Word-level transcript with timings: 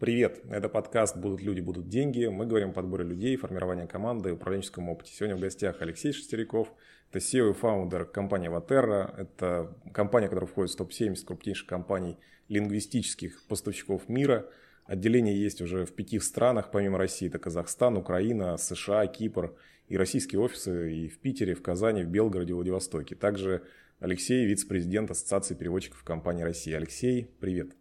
Привет, 0.00 0.40
это 0.48 0.70
подкаст 0.70 1.14
«Будут 1.18 1.42
люди, 1.42 1.60
будут 1.60 1.90
деньги». 1.90 2.24
Мы 2.24 2.46
говорим 2.46 2.70
о 2.70 2.72
подборе 2.72 3.04
людей, 3.04 3.36
формировании 3.36 3.84
команды, 3.84 4.32
управленческом 4.32 4.88
опыте. 4.88 5.12
Сегодня 5.12 5.36
в 5.36 5.40
гостях 5.40 5.82
Алексей 5.82 6.14
Шестеряков, 6.14 6.72
это 7.10 7.18
SEO 7.18 7.50
и 7.50 7.52
фаундер 7.52 8.06
компании 8.06 8.48
Ватерра. 8.48 9.14
Это 9.18 9.76
компания, 9.92 10.28
которая 10.28 10.48
входит 10.48 10.72
в 10.72 10.76
топ-70 10.76 11.26
крупнейших 11.26 11.68
компаний 11.68 12.16
лингвистических 12.48 13.46
поставщиков 13.46 14.08
мира. 14.08 14.48
Отделение 14.86 15.38
есть 15.38 15.60
уже 15.60 15.84
в 15.84 15.92
пяти 15.92 16.18
странах, 16.18 16.70
помимо 16.70 16.96
России. 16.96 17.28
Это 17.28 17.38
Казахстан, 17.38 17.98
Украина, 17.98 18.56
США, 18.56 19.06
Кипр 19.06 19.54
и 19.88 19.98
российские 19.98 20.40
офисы 20.40 20.94
и 20.94 21.08
в 21.08 21.18
Питере, 21.18 21.54
в 21.54 21.60
Казани, 21.60 22.04
в 22.04 22.08
Белгороде, 22.08 22.54
Владивостоке. 22.54 23.16
Также 23.16 23.64
Алексей, 23.98 24.46
вице-президент 24.46 25.10
Ассоциации 25.10 25.54
переводчиков 25.54 26.02
компании 26.04 26.42
России. 26.42 26.72
Алексей, 26.72 27.28
привет. 27.38 27.74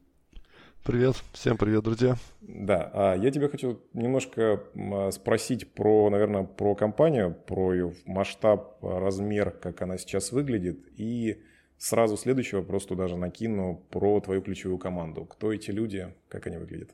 Привет, 0.83 1.15
всем 1.33 1.57
привет, 1.57 1.83
друзья. 1.83 2.17
Да, 2.41 2.89
а 2.93 3.15
я 3.15 3.29
тебя 3.31 3.47
хочу 3.47 3.79
немножко 3.93 4.63
спросить 5.11 5.71
про, 5.73 6.09
наверное, 6.09 6.43
про 6.43 6.73
компанию, 6.73 7.35
про 7.47 7.73
ее 7.73 7.93
масштаб, 8.05 8.77
размер, 8.81 9.51
как 9.51 9.81
она 9.81 9.97
сейчас 9.97 10.31
выглядит, 10.31 10.79
и 10.97 11.43
сразу 11.77 12.17
следующий 12.17 12.55
вопрос 12.55 12.85
туда 12.85 13.07
же 13.07 13.17
накину 13.17 13.85
про 13.91 14.19
твою 14.21 14.41
ключевую 14.41 14.79
команду. 14.79 15.25
Кто 15.25 15.53
эти 15.53 15.69
люди, 15.69 16.11
как 16.27 16.47
они 16.47 16.57
выглядят? 16.57 16.89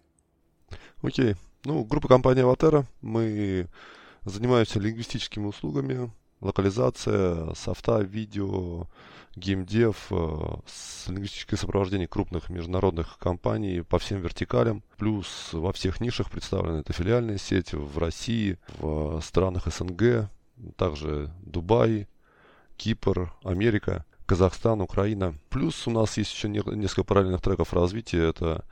Окей. 1.02 1.36
Ну, 1.64 1.86
группа 1.86 2.08
компании 2.08 2.44
Аватара. 2.44 2.86
Мы 3.02 3.68
занимаемся 4.26 4.80
лингвистическими 4.80 5.46
услугами, 5.46 6.12
локализация, 6.42 7.54
софта, 7.54 8.02
видео, 8.02 8.88
геймдев, 9.36 10.08
э, 10.12 10.58
с 10.66 11.08
лингвистическое 11.08 11.58
сопровождение 11.58 12.08
крупных 12.08 12.50
международных 12.50 13.18
компаний 13.18 13.82
по 13.82 14.00
всем 14.00 14.22
вертикалям. 14.22 14.84
Плюс 14.98 15.50
во 15.52 15.72
всех 15.74 16.00
нишах 16.02 16.32
представлены 16.32 16.80
это 16.80 16.94
филиальные 16.94 17.38
сети 17.38 17.76
в 17.76 17.98
России, 17.98 18.58
в 18.80 19.22
странах 19.22 19.68
СНГ, 19.68 20.30
также 20.78 21.32
Дубай, 21.42 22.08
Кипр, 22.78 23.34
Америка, 23.44 24.06
Казахстан, 24.26 24.82
Украина. 24.82 25.36
Плюс 25.50 25.88
у 25.88 25.92
нас 25.92 26.18
есть 26.18 26.34
еще 26.34 26.50
несколько 26.50 27.04
параллельных 27.04 27.42
треков 27.42 27.74
развития. 27.74 28.30
Это 28.30 28.66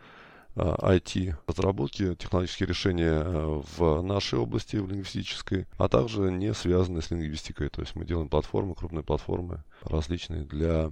IT-разработки, 0.56 2.14
э, 2.14 2.16
технологические 2.16 2.68
решения 2.68 3.24
э, 3.24 3.62
в 3.78 4.02
нашей 4.02 4.40
области, 4.40 4.78
в 4.78 4.90
лингвистической, 4.90 5.68
а 5.78 5.88
также 5.88 6.32
не 6.32 6.54
связанные 6.54 7.02
с 7.02 7.12
лингвистикой. 7.12 7.70
То 7.70 7.82
есть 7.82 7.96
мы 7.96 8.06
делаем 8.06 8.30
платформы, 8.30 8.76
крупные 8.76 9.04
платформы 9.04 9.64
различные 9.82 10.44
для 10.44 10.92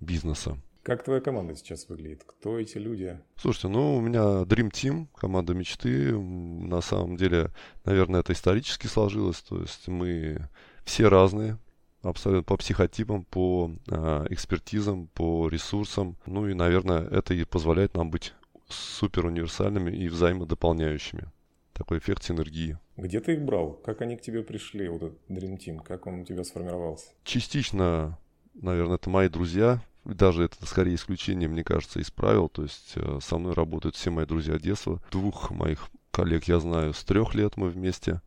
бизнеса. 0.00 0.58
Как 0.82 1.04
твоя 1.04 1.20
команда 1.20 1.54
сейчас 1.54 1.88
выглядит? 1.88 2.24
Кто 2.24 2.58
эти 2.58 2.78
люди? 2.78 3.18
Слушайте, 3.36 3.68
ну 3.68 3.96
у 3.96 4.00
меня 4.00 4.44
Dream 4.44 4.70
Team, 4.70 5.08
команда 5.14 5.52
мечты. 5.52 6.16
На 6.16 6.80
самом 6.80 7.16
деле, 7.16 7.50
наверное, 7.84 8.20
это 8.20 8.32
исторически 8.32 8.86
сложилось. 8.86 9.40
То 9.40 9.60
есть 9.60 9.86
мы 9.88 10.48
все 10.84 11.08
разные, 11.08 11.58
абсолютно 12.02 12.44
по 12.44 12.56
психотипам, 12.56 13.24
по 13.24 13.70
э, 13.86 14.26
экспертизам, 14.30 15.08
по 15.08 15.48
ресурсам. 15.48 16.16
Ну 16.24 16.48
и, 16.48 16.54
наверное, 16.54 17.06
это 17.06 17.34
и 17.34 17.44
позволяет 17.44 17.94
нам 17.94 18.10
быть 18.10 18.32
супер 18.68 19.26
универсальными 19.26 19.90
и 19.90 20.08
взаимодополняющими. 20.08 21.30
Такой 21.72 21.98
эффект 21.98 22.24
синергии. 22.24 22.78
Где 22.96 23.20
ты 23.20 23.34
их 23.34 23.42
брал? 23.42 23.72
Как 23.84 24.00
они 24.02 24.16
к 24.16 24.20
тебе 24.20 24.42
пришли, 24.42 24.88
вот 24.88 25.02
этот 25.02 25.18
Dream 25.28 25.58
Team? 25.58 25.82
Как 25.82 26.06
он 26.06 26.20
у 26.20 26.24
тебя 26.24 26.42
сформировался? 26.42 27.06
Частично, 27.22 28.18
наверное, 28.54 28.96
это 28.96 29.08
мои 29.08 29.28
друзья. 29.28 29.80
Даже 30.04 30.44
это 30.44 30.66
скорее 30.66 30.96
исключение, 30.96 31.48
мне 31.48 31.62
кажется, 31.62 32.00
из 32.00 32.10
правил. 32.10 32.48
То 32.48 32.62
есть 32.62 32.94
э, 32.96 33.18
со 33.22 33.38
мной 33.38 33.54
работают 33.54 33.94
все 33.94 34.10
мои 34.10 34.26
друзья 34.26 34.58
детства. 34.58 35.00
Двух 35.10 35.50
моих 35.50 35.88
коллег 36.10 36.44
я 36.44 36.58
знаю 36.58 36.94
с 36.94 37.04
трех 37.04 37.34
лет 37.34 37.56
мы 37.56 37.68
вместе 37.68 38.22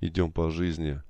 идем 0.00 0.32
по 0.32 0.50
жизни. 0.50 1.00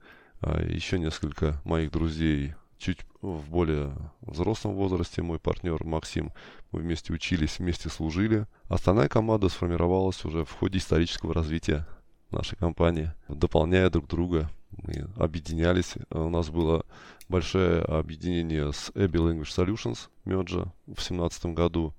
А 0.41 0.63
еще 0.63 0.99
несколько 0.99 1.61
моих 1.65 1.91
друзей 1.91 2.55
чуть 2.79 3.01
в 3.21 3.51
более 3.51 3.95
взрослом 4.23 4.75
возрасте 4.75 5.23
мой 5.23 5.39
партнер 5.39 5.85
Максим. 5.85 6.33
Мы 6.71 6.81
вместе 6.81 7.13
учились, 7.13 7.59
вместе 7.59 7.89
служили. 7.89 8.47
Остальная 8.69 9.09
команда 9.09 9.49
сформировалась 9.49 10.25
уже 10.25 10.45
в 10.45 10.53
ходе 10.53 10.79
исторического 10.79 11.35
развития 11.35 11.87
нашей 12.31 12.57
компании, 12.57 13.13
дополняя 13.29 13.91
друг 13.91 14.07
друга. 14.07 14.51
Мы 14.71 15.09
объединялись. 15.17 15.95
У 16.11 16.29
нас 16.29 16.51
было 16.51 16.85
большое 17.29 17.83
объединение 17.83 18.73
с 18.73 18.91
Abby 18.91 19.17
Language 19.17 19.45
Solutions, 19.45 20.09
Мерджа, 20.25 20.73
в 20.87 20.95
2017 20.95 21.47
году. 21.47 21.95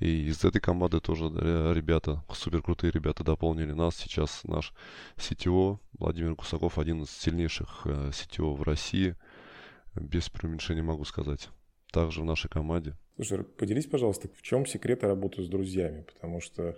И 0.00 0.26
из 0.26 0.44
этой 0.44 0.60
команды 0.60 1.00
тоже 1.00 1.26
ребята, 1.72 2.24
супер 2.32 2.62
крутые 2.62 2.90
ребята 2.90 3.22
дополнили 3.22 3.72
нас. 3.72 3.94
Сейчас 3.96 4.40
наш 4.42 4.72
CTO 5.16 5.78
Владимир 5.98 6.34
Кусаков, 6.34 6.78
один 6.78 7.02
из 7.02 7.10
сильнейших 7.10 7.82
э, 7.84 8.10
CTO 8.10 8.56
в 8.56 8.62
России– 8.62 9.14
без 9.96 10.28
преуменьшения 10.28 10.82
могу 10.82 11.04
сказать. 11.04 11.48
Также 11.92 12.22
в 12.22 12.24
нашей 12.24 12.48
команде. 12.48 12.94
Слушай, 13.16 13.44
поделись, 13.44 13.86
пожалуйста, 13.86 14.28
в 14.28 14.42
чем 14.42 14.66
секреты 14.66 15.06
работы 15.06 15.42
с 15.42 15.48
друзьями? 15.48 16.02
Потому 16.02 16.40
что 16.40 16.76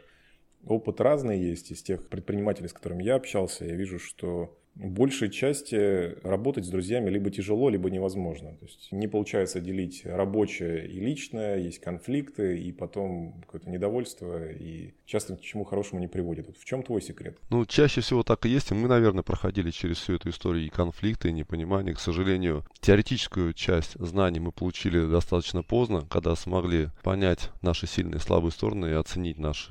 опыт 0.65 1.01
разный 1.01 1.41
есть 1.41 1.71
из 1.71 1.83
тех 1.83 2.09
предпринимателей, 2.09 2.69
с 2.69 2.73
которыми 2.73 3.03
я 3.03 3.15
общался. 3.15 3.65
Я 3.65 3.77
вижу, 3.77 3.99
что 3.99 4.59
в 4.77 4.91
большей 4.91 5.31
части 5.31 6.15
работать 6.27 6.67
с 6.67 6.69
друзьями 6.69 7.09
либо 7.09 7.31
тяжело, 7.31 7.71
либо 7.71 7.91
невозможно. 7.91 8.53
То 8.57 8.67
есть 8.67 8.93
не 8.93 9.09
получается 9.09 9.61
делить 9.61 10.03
рабочее 10.05 10.87
и 10.87 11.01
личное, 11.01 11.59
есть 11.59 11.81
конфликты, 11.81 12.59
и 12.59 12.73
потом 12.73 13.41
какое-то 13.43 13.71
недовольство, 13.71 14.53
и 14.53 14.95
часто 15.07 15.37
к 15.37 15.41
чему 15.41 15.65
хорошему 15.65 16.01
не 16.01 16.09
приводит. 16.09 16.47
Вот 16.47 16.59
в 16.59 16.65
чем 16.65 16.83
твой 16.83 17.01
секрет? 17.01 17.39
Ну, 17.49 17.65
чаще 17.65 18.03
всего 18.03 18.23
так 18.23 18.45
и 18.45 18.51
есть. 18.51 18.71
И 18.71 18.75
мы, 18.75 18.89
наверное, 18.89 19.23
проходили 19.23 19.71
через 19.71 19.97
всю 19.97 20.15
эту 20.15 20.29
историю 20.29 20.67
и 20.67 20.69
конфликты, 20.69 21.31
и 21.31 21.33
непонимание. 21.33 21.95
К 21.95 22.01
сожалению, 22.01 22.65
теоретическую 22.81 23.55
часть 23.55 23.95
знаний 23.99 24.41
мы 24.41 24.53
получили 24.53 25.07
достаточно 25.07 25.63
поздно, 25.63 26.07
когда 26.11 26.37
смогли 26.37 26.89
понять 27.03 27.51
наши 27.63 27.87
сильные 27.87 28.19
и 28.19 28.21
слабые 28.21 28.53
стороны 28.53 28.87
и 28.87 28.93
оценить 28.93 29.39
наш 29.39 29.71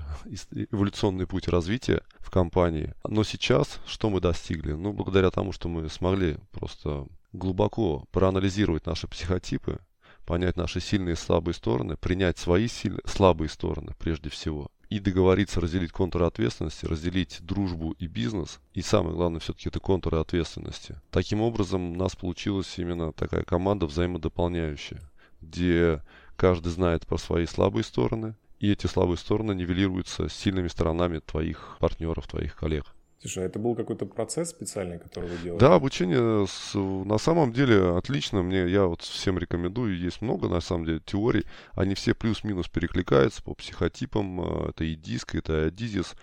эволюционный 0.71 1.27
путь 1.27 1.47
развития 1.47 2.01
в 2.25 2.31
компании. 2.31 2.93
Но 3.07 3.23
сейчас 3.23 3.79
что 3.85 4.09
мы 4.09 4.19
достигли? 4.19 4.73
Ну, 4.73 4.91
благодаря 4.91 5.29
тому, 5.31 5.51
что 5.51 5.69
мы 5.69 5.89
смогли 5.89 6.37
просто 6.51 7.05
глубоко 7.31 8.05
проанализировать 8.11 8.85
наши 8.85 9.07
психотипы, 9.07 9.79
понять 10.25 10.57
наши 10.57 10.79
сильные 10.79 11.13
и 11.13 11.17
слабые 11.17 11.53
стороны, 11.53 11.97
принять 11.97 12.37
свои 12.37 12.67
сильные, 12.67 13.03
слабые 13.05 13.49
стороны 13.49 13.93
прежде 13.99 14.29
всего, 14.29 14.71
и 14.89 14.99
договориться 14.99 15.61
разделить 15.61 15.91
контуры 15.91 16.25
ответственности, 16.25 16.85
разделить 16.85 17.37
дружбу 17.41 17.91
и 17.91 18.07
бизнес, 18.07 18.59
и 18.73 18.81
самое 18.81 19.15
главное 19.15 19.39
все-таки 19.39 19.69
это 19.69 19.79
контуры 19.79 20.17
ответственности. 20.17 20.99
Таким 21.11 21.41
образом 21.41 21.91
у 21.91 21.95
нас 21.95 22.15
получилась 22.15 22.77
именно 22.77 23.11
такая 23.13 23.43
команда 23.43 23.85
взаимодополняющая, 23.85 25.01
где 25.41 26.01
каждый 26.35 26.69
знает 26.69 27.05
про 27.05 27.17
свои 27.17 27.45
слабые 27.45 27.83
стороны, 27.83 28.35
и 28.59 28.71
эти 28.71 28.87
слабые 28.87 29.17
стороны 29.17 29.53
нивелируются 29.53 30.29
сильными 30.29 30.67
сторонами 30.67 31.19
твоих 31.19 31.77
партнеров, 31.79 32.27
твоих 32.27 32.55
коллег. 32.55 32.85
Слушай, 33.25 33.45
а 33.45 33.45
это 33.47 33.57
был 33.57 33.73
какой-то 33.73 34.05
процесс 34.05 34.51
специальный, 34.51 34.99
который 34.99 35.29
вы 35.29 35.37
делали? 35.37 35.59
Да, 35.59 35.73
обучение 35.73 36.45
с, 36.45 36.75
на 36.75 37.17
самом 37.17 37.53
деле 37.53 37.97
отлично. 37.97 38.43
Мне 38.43 38.67
я 38.67 38.85
вот 38.85 39.01
всем 39.01 39.39
рекомендую. 39.39 39.97
Есть 39.97 40.21
много 40.21 40.47
на 40.47 40.61
самом 40.61 40.85
деле 40.85 41.01
теорий. 41.03 41.45
Они 41.73 41.95
все 41.95 42.13
плюс-минус 42.13 42.67
перекликаются 42.67 43.41
по 43.41 43.55
психотипам. 43.55 44.41
Э, 44.41 44.69
это 44.69 44.83
и 44.83 44.95
диск, 44.95 45.33
это 45.33 45.63
и 45.63 45.67
адизис, 45.69 46.13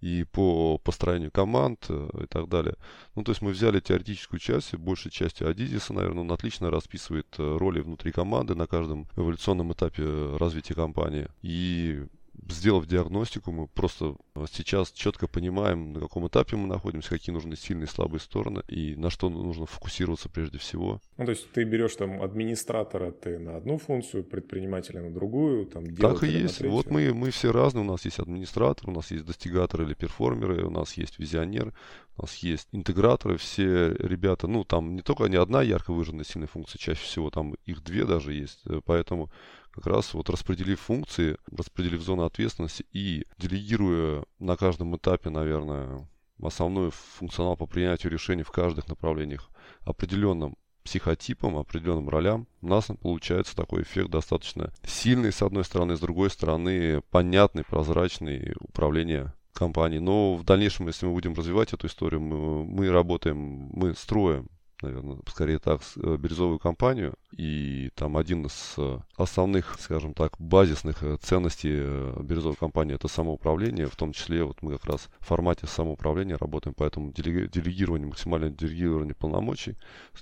и 0.00 0.24
по 0.24 0.78
построению 0.78 1.30
команд 1.30 1.86
э, 1.88 2.08
и 2.22 2.26
так 2.26 2.48
далее. 2.48 2.76
Ну, 3.14 3.24
то 3.24 3.32
есть 3.32 3.42
мы 3.42 3.50
взяли 3.50 3.80
теоретическую 3.80 4.40
часть, 4.40 4.74
большей 4.74 5.10
части 5.10 5.42
адизиса, 5.42 5.92
наверное, 5.92 6.22
он 6.22 6.32
отлично 6.32 6.70
расписывает 6.70 7.26
э, 7.38 7.56
роли 7.56 7.80
внутри 7.80 8.12
команды 8.12 8.54
на 8.54 8.66
каждом 8.66 9.08
эволюционном 9.16 9.72
этапе 9.72 10.36
развития 10.36 10.74
компании. 10.74 11.28
И 11.42 12.06
сделав 12.48 12.86
диагностику, 12.86 13.52
мы 13.52 13.68
просто 13.68 14.16
сейчас 14.52 14.92
четко 14.92 15.26
понимаем, 15.28 15.92
на 15.92 16.00
каком 16.00 16.26
этапе 16.28 16.56
мы 16.56 16.66
находимся, 16.66 17.10
какие 17.10 17.32
нужны 17.32 17.56
сильные 17.56 17.86
и 17.86 17.88
слабые 17.88 18.20
стороны 18.20 18.62
и 18.68 18.94
на 18.96 19.10
что 19.10 19.28
нужно 19.28 19.66
фокусироваться 19.66 20.28
прежде 20.28 20.58
всего. 20.58 21.00
Ну, 21.16 21.24
то 21.24 21.30
есть 21.30 21.50
ты 21.52 21.64
берешь 21.64 21.96
там 21.96 22.22
администратора 22.22 23.12
ты 23.12 23.38
на 23.38 23.56
одну 23.56 23.78
функцию, 23.78 24.24
предпринимателя 24.24 25.00
на 25.00 25.10
другую, 25.10 25.66
там 25.66 25.84
Так 25.96 26.22
и 26.22 26.28
есть. 26.28 26.60
Вот 26.62 26.90
мы, 26.90 27.12
мы 27.14 27.30
все 27.30 27.52
разные. 27.52 27.82
У 27.84 27.88
нас 27.88 28.04
есть 28.04 28.18
администратор, 28.18 28.90
у 28.90 28.92
нас 28.92 29.10
есть 29.10 29.24
достигаторы 29.24 29.84
или 29.84 29.94
перформеры, 29.94 30.64
у 30.64 30.70
нас 30.70 30.94
есть 30.94 31.18
визионер, 31.18 31.72
у 32.16 32.22
нас 32.22 32.36
есть 32.36 32.68
интеграторы, 32.72 33.36
все 33.36 33.94
ребята, 33.94 34.46
ну, 34.46 34.64
там 34.64 34.94
не 34.94 35.02
только 35.02 35.24
не 35.24 35.36
одна 35.36 35.62
ярко 35.62 35.92
выраженная 35.92 36.24
сильная 36.24 36.48
функция, 36.48 36.78
чаще 36.78 37.02
всего 37.02 37.30
там 37.30 37.54
их 37.64 37.82
две 37.82 38.04
даже 38.04 38.32
есть, 38.32 38.62
поэтому 38.84 39.30
как 39.76 39.86
раз 39.86 40.14
вот 40.14 40.30
распределив 40.30 40.80
функции, 40.80 41.36
распределив 41.54 42.00
зоны 42.00 42.22
ответственности 42.22 42.86
и 42.92 43.26
делегируя 43.36 44.24
на 44.38 44.56
каждом 44.56 44.96
этапе, 44.96 45.28
наверное, 45.28 46.08
основной 46.42 46.90
функционал 46.90 47.56
по 47.56 47.66
принятию 47.66 48.10
решений 48.10 48.42
в 48.42 48.50
каждых 48.50 48.88
направлениях 48.88 49.50
определенным 49.82 50.56
психотипам, 50.82 51.58
определенным 51.58 52.08
ролям, 52.08 52.46
у 52.62 52.68
нас 52.68 52.86
получается 53.02 53.54
такой 53.54 53.82
эффект 53.82 54.10
достаточно 54.10 54.72
сильный, 54.84 55.32
с 55.32 55.42
одной 55.42 55.64
стороны, 55.64 55.96
с 55.96 56.00
другой 56.00 56.30
стороны, 56.30 57.02
понятный, 57.10 57.64
прозрачный 57.64 58.54
управление 58.60 59.34
компании. 59.52 59.98
Но 59.98 60.36
в 60.36 60.44
дальнейшем, 60.44 60.86
если 60.86 61.06
мы 61.06 61.12
будем 61.12 61.34
развивать 61.34 61.72
эту 61.72 61.88
историю, 61.88 62.20
мы, 62.20 62.64
мы 62.64 62.90
работаем, 62.90 63.36
мы 63.72 63.94
строим 63.94 64.48
наверное, 64.82 65.18
скорее 65.26 65.58
так, 65.58 65.80
э, 65.96 66.16
бирюзовую 66.16 66.58
компанию. 66.58 67.14
И 67.32 67.90
там 67.94 68.16
один 68.16 68.46
из 68.46 68.74
э, 68.76 68.98
основных, 69.16 69.76
скажем 69.80 70.14
так, 70.14 70.32
базисных 70.38 71.02
э, 71.02 71.16
ценностей 71.20 71.76
бирюзовой 72.22 72.56
компании 72.56 72.94
это 72.94 73.08
самоуправление. 73.08 73.86
В 73.86 73.96
том 73.96 74.12
числе 74.12 74.44
вот 74.44 74.62
мы 74.62 74.72
как 74.72 74.86
раз 74.86 75.08
в 75.20 75.26
формате 75.26 75.66
самоуправления 75.66 76.36
работаем, 76.36 76.74
поэтому 76.76 77.12
делегирование, 77.12 78.08
максимальное 78.08 78.50
делегирование 78.50 79.14
полномочий, 79.14 79.76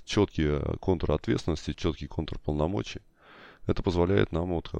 четкие 0.05 0.61
контуры 0.79 1.13
ответственности, 1.13 1.73
четкий 1.73 2.07
контур 2.07 2.39
полномочий. 2.39 3.01
Это 3.67 3.81
позволяет 3.81 4.31
нам 4.31 4.53
вот 4.53 4.71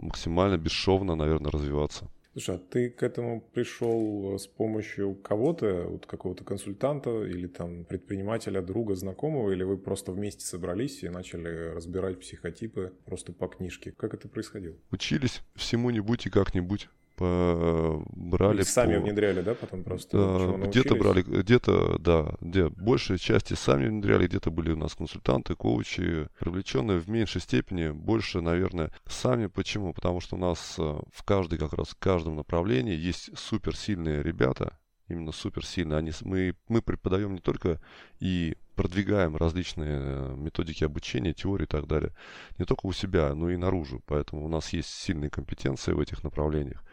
максимально 0.00 0.58
бесшовно, 0.58 1.14
наверное, 1.14 1.50
развиваться. 1.50 2.08
Слушай, 2.36 2.56
а 2.56 2.58
ты 2.58 2.90
к 2.90 3.02
этому 3.02 3.40
пришел 3.40 4.34
э, 4.34 4.38
с 4.38 4.46
помощью 4.46 5.14
кого-то, 5.14 5.86
вот 5.88 6.04
какого-то 6.04 6.44
консультанта 6.44 7.24
или 7.24 7.46
там 7.46 7.86
предпринимателя, 7.86 8.60
друга, 8.60 8.94
знакомого, 8.94 9.52
или 9.52 9.62
вы 9.62 9.78
просто 9.78 10.12
вместе 10.12 10.44
собрались 10.44 11.02
и 11.02 11.08
начали 11.08 11.72
разбирать 11.74 12.20
психотипы 12.20 12.92
просто 13.06 13.32
по 13.32 13.48
книжке? 13.48 13.94
Как 13.96 14.12
это 14.12 14.28
происходило? 14.28 14.76
Учились 14.90 15.40
всему-нибудь 15.54 16.26
и 16.26 16.30
как-нибудь 16.30 16.90
брали. 17.24 18.60
И 18.60 18.64
сами 18.64 18.96
по... 18.96 19.02
внедряли, 19.02 19.40
да, 19.40 19.54
потом 19.54 19.82
просто? 19.82 20.18
Да, 20.18 20.66
где-то 20.66 20.94
брали, 20.94 21.22
где-то, 21.22 21.98
да, 21.98 22.34
где 22.40 22.68
большей 22.68 23.18
части 23.18 23.54
сами 23.54 23.88
внедряли, 23.88 24.26
где-то 24.26 24.50
были 24.50 24.72
у 24.72 24.76
нас 24.76 24.94
консультанты, 24.94 25.54
коучи, 25.54 26.28
привлеченные 26.38 26.98
в 26.98 27.08
меньшей 27.08 27.40
степени, 27.40 27.90
больше, 27.90 28.40
наверное, 28.40 28.92
сами. 29.06 29.46
Почему? 29.46 29.92
Потому 29.92 30.20
что 30.20 30.36
у 30.36 30.38
нас 30.38 30.76
э, 30.78 30.82
в 31.12 31.22
каждой, 31.24 31.58
как 31.58 31.72
раз 31.72 31.88
в 31.88 31.98
каждом 31.98 32.36
направлении 32.36 32.94
есть 32.94 33.36
суперсильные 33.38 34.22
ребята, 34.22 34.78
именно 35.08 35.32
суперсильные. 35.32 35.98
Они, 35.98 36.12
мы, 36.22 36.54
мы 36.68 36.82
преподаем 36.82 37.34
не 37.34 37.40
только 37.40 37.80
и 38.20 38.56
продвигаем 38.74 39.36
различные 39.36 39.98
э, 39.98 40.34
методики 40.36 40.84
обучения, 40.84 41.32
теории 41.32 41.64
и 41.64 41.68
так 41.68 41.86
далее, 41.86 42.12
не 42.58 42.64
только 42.64 42.86
у 42.86 42.92
себя, 42.92 43.34
но 43.34 43.50
и 43.50 43.56
наружу. 43.56 44.02
Поэтому 44.06 44.44
у 44.44 44.48
нас 44.48 44.72
есть 44.72 44.90
сильные 44.90 45.30
компетенции 45.30 45.92
в 45.92 46.00
этих 46.00 46.22
направлениях. 46.22 46.84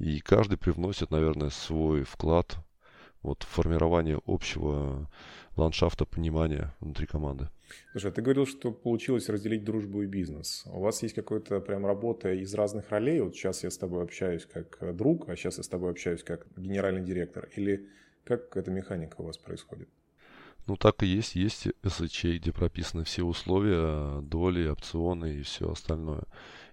И 0.00 0.20
каждый 0.20 0.56
привносит, 0.56 1.10
наверное, 1.10 1.50
свой 1.50 2.04
вклад 2.04 2.56
вот, 3.22 3.42
в 3.42 3.46
формирование 3.46 4.18
общего 4.26 5.10
ландшафта 5.56 6.06
понимания 6.06 6.74
внутри 6.80 7.06
команды. 7.06 7.50
Слушай, 7.92 8.10
а 8.10 8.14
ты 8.14 8.22
говорил, 8.22 8.46
что 8.46 8.72
получилось 8.72 9.28
разделить 9.28 9.62
дружбу 9.62 10.02
и 10.02 10.06
бизнес. 10.06 10.64
У 10.66 10.80
вас 10.80 11.02
есть 11.02 11.14
какая-то 11.14 11.60
прям 11.60 11.84
работа 11.84 12.32
из 12.32 12.54
разных 12.54 12.88
ролей? 12.90 13.20
Вот 13.20 13.36
сейчас 13.36 13.62
я 13.62 13.70
с 13.70 13.76
тобой 13.76 14.02
общаюсь 14.02 14.46
как 14.46 14.96
друг, 14.96 15.28
а 15.28 15.36
сейчас 15.36 15.58
я 15.58 15.62
с 15.62 15.68
тобой 15.68 15.90
общаюсь 15.90 16.22
как 16.22 16.46
генеральный 16.56 17.02
директор. 17.02 17.50
Или 17.54 17.86
как 18.24 18.56
эта 18.56 18.70
механика 18.70 19.20
у 19.20 19.24
вас 19.24 19.36
происходит? 19.36 19.90
Ну, 20.66 20.76
так 20.76 21.02
и 21.02 21.06
есть. 21.06 21.36
Есть 21.36 21.68
СЧ, 21.86 22.24
где 22.24 22.52
прописаны 22.52 23.04
все 23.04 23.22
условия, 23.22 24.22
доли, 24.22 24.66
опционы 24.66 25.34
и 25.34 25.42
все 25.42 25.70
остальное. 25.70 26.22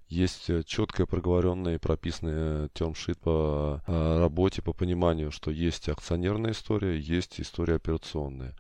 Есть 0.07 0.50
э, 0.50 0.63
четкая 0.63 1.06
проговоренная 1.06 1.75
и 1.75 1.80
прописанная 1.80 2.69
термшит 2.69 3.19
по 3.19 3.81
э, 3.86 4.19
работе, 4.19 4.62
по 4.62 4.71
пониманию, 4.71 5.31
что 5.31 5.51
есть 5.51 5.89
акционерная 5.89 6.51
история, 6.51 6.98
есть 6.98 7.42
история 7.42 7.75
операционная. 7.75 8.56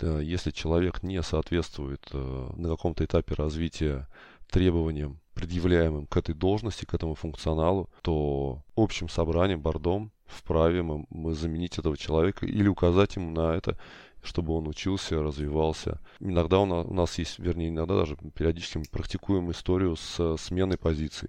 Если 0.00 0.50
человек 0.50 1.02
не 1.02 1.22
соответствует 1.22 2.08
э, 2.12 2.50
на 2.56 2.68
каком-то 2.68 3.04
этапе 3.04 3.34
развития 3.34 4.08
требованиям, 4.50 5.20
предъявляемым 5.34 6.06
к 6.06 6.16
этой 6.16 6.34
должности, 6.34 6.84
к 6.84 6.94
этому 6.94 7.14
функционалу, 7.14 7.88
то 8.02 8.62
общим 8.76 9.08
собранием, 9.08 9.60
бордом 9.60 10.12
вправе 10.26 10.82
мы 10.82 11.34
заменить 11.34 11.78
этого 11.78 11.96
человека 11.96 12.46
или 12.46 12.68
указать 12.68 13.16
ему 13.16 13.30
на 13.30 13.54
это 13.54 13.78
чтобы 14.22 14.54
он 14.54 14.68
учился, 14.68 15.22
развивался. 15.22 16.00
Иногда 16.20 16.60
у 16.60 16.66
нас, 16.66 16.86
у 16.86 16.94
нас 16.94 17.18
есть, 17.18 17.38
вернее, 17.38 17.68
иногда 17.68 17.96
даже 17.96 18.16
периодически 18.34 18.78
мы 18.78 18.84
практикуем 18.90 19.50
историю 19.50 19.96
с 19.96 20.36
сменой 20.38 20.78
позиций. 20.78 21.28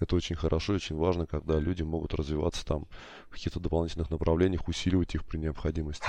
Это 0.00 0.16
очень 0.16 0.34
хорошо 0.34 0.72
очень 0.72 0.96
важно, 0.96 1.26
когда 1.26 1.60
люди 1.60 1.82
могут 1.82 2.14
развиваться 2.14 2.66
там 2.66 2.88
в 3.28 3.34
каких-то 3.34 3.60
дополнительных 3.60 4.10
направлениях, 4.10 4.66
усиливать 4.66 5.14
их 5.14 5.24
при 5.24 5.38
необходимости. 5.38 6.06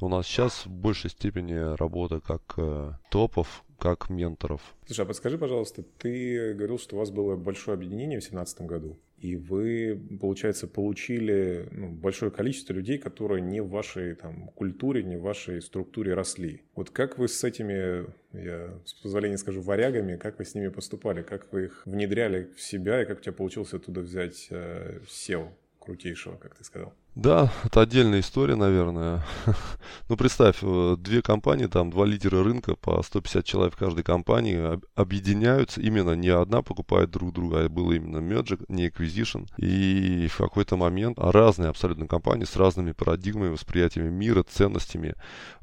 Но 0.00 0.08
у 0.08 0.10
нас 0.10 0.26
сейчас 0.26 0.66
в 0.66 0.70
большей 0.70 1.10
степени 1.10 1.54
работа 1.76 2.20
как 2.20 2.42
э, 2.58 2.92
топов, 3.10 3.64
как 3.78 4.10
менторов. 4.10 4.60
Слушай, 4.86 5.04
а 5.04 5.06
подскажи, 5.06 5.38
пожалуйста, 5.38 5.82
ты 5.98 6.52
говорил, 6.54 6.78
что 6.78 6.96
у 6.96 6.98
вас 6.98 7.10
было 7.10 7.36
большое 7.36 7.74
объединение 7.76 8.18
в 8.18 8.22
2017 8.22 8.60
году 8.62 8.98
и 9.22 9.36
вы, 9.36 10.00
получается, 10.20 10.66
получили 10.66 11.68
ну, 11.70 11.90
большое 11.90 12.32
количество 12.32 12.72
людей, 12.72 12.98
которые 12.98 13.40
не 13.40 13.60
в 13.60 13.68
вашей 13.68 14.16
там, 14.16 14.48
культуре, 14.48 15.04
не 15.04 15.16
в 15.16 15.22
вашей 15.22 15.62
структуре 15.62 16.14
росли. 16.14 16.62
Вот 16.74 16.90
как 16.90 17.18
вы 17.18 17.28
с 17.28 17.44
этими, 17.44 18.04
я 18.32 18.76
с 18.84 18.94
позволения 18.94 19.38
скажу, 19.38 19.60
варягами, 19.60 20.16
как 20.16 20.40
вы 20.40 20.44
с 20.44 20.56
ними 20.56 20.68
поступали, 20.68 21.22
как 21.22 21.52
вы 21.52 21.66
их 21.66 21.82
внедряли 21.86 22.50
в 22.56 22.60
себя, 22.60 23.00
и 23.00 23.06
как 23.06 23.20
у 23.20 23.22
тебя 23.22 23.32
получилось 23.32 23.72
оттуда 23.72 24.00
взять 24.00 24.48
э, 24.50 24.98
крутейшего, 25.82 26.36
как 26.36 26.54
ты 26.54 26.64
сказал? 26.64 26.94
Да, 27.14 27.52
это 27.64 27.82
отдельная 27.82 28.20
история, 28.20 28.54
наверное. 28.54 29.22
ну, 30.08 30.16
представь, 30.16 30.58
э, 30.62 30.96
две 30.98 31.20
компании, 31.20 31.66
там 31.66 31.90
два 31.90 32.06
лидера 32.06 32.42
рынка, 32.42 32.74
по 32.74 33.02
150 33.02 33.44
человек 33.44 33.74
в 33.74 33.78
каждой 33.78 34.02
компании 34.02 34.80
объединяются. 34.94 35.80
Именно 35.80 36.12
не 36.12 36.28
одна 36.28 36.62
покупает 36.62 37.10
друг 37.10 37.32
друга, 37.32 37.64
а 37.64 37.68
было 37.68 37.92
именно 37.92 38.18
merge, 38.18 38.64
не 38.68 38.88
acquisition. 38.88 39.46
И 39.58 40.28
в 40.28 40.38
какой-то 40.38 40.76
момент 40.76 41.18
разные 41.18 41.68
абсолютно 41.68 42.06
компании 42.06 42.44
с 42.44 42.56
разными 42.56 42.92
парадигмами, 42.92 43.50
восприятиями 43.50 44.08
мира, 44.08 44.42
ценностями, 44.42 45.14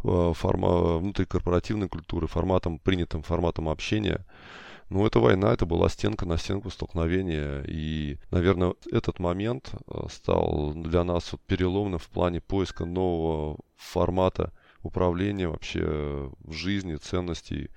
э, 0.04 0.33
форма, 0.36 1.00
внутрикорпоративной 1.00 1.89
культуры, 1.89 2.27
форматом, 2.27 2.77
принятым 2.77 3.24
форматом 3.24 3.69
общения– 3.69 4.25
ну, 4.89 5.06
эта 5.06 5.19
война, 5.19 5.53
это 5.53 5.65
была 5.65 5.88
стенка 5.89 6.25
на 6.25 6.38
стенку 6.38 6.69
столкновения. 6.71 7.63
И, 7.68 8.18
наверное, 8.31 8.74
этот 8.91 9.19
момент 9.19 9.71
э, 9.88 10.07
стал 10.09 10.74
для 10.74 11.03
нас 11.03 11.31
вот 11.31 11.41
переломным 11.41 12.00
в 12.00 12.07
плане 12.09 12.41
поиска 12.41 12.86
нового 12.86 13.59
формата 13.75 14.51
управления 14.81 15.47
вообще 15.47 16.31
в 16.39 16.53
жизни, 16.53 16.95
ценностей, 16.95 17.69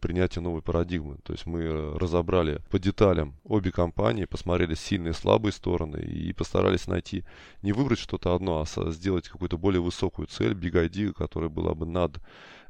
принятия 0.00 0.40
новой 0.40 0.62
парадигмы. 0.62 1.18
То 1.22 1.32
есть 1.32 1.46
мы 1.46 1.60
э, 1.60 1.96
разобрали 1.96 2.60
по 2.70 2.78
деталям 2.78 3.36
обе 3.44 3.72
компании, 3.72 4.24
посмотрели 4.24 4.74
сильные 4.74 5.10
и 5.10 5.14
слабые 5.14 5.52
стороны 5.52 5.98
и 5.98 6.32
постарались 6.32 6.86
найти, 6.86 7.24
не 7.62 7.72
выбрать 7.72 7.98
что-то 7.98 8.34
одно, 8.34 8.60
а 8.62 8.90
сделать 8.90 9.28
какую-то 9.28 9.58
более 9.58 9.80
высокую 9.80 10.28
цель, 10.28 10.52
big 10.52 10.72
idea, 10.72 11.12
которая 11.12 11.50
была 11.50 11.74
бы 11.74 11.86
над 11.86 12.20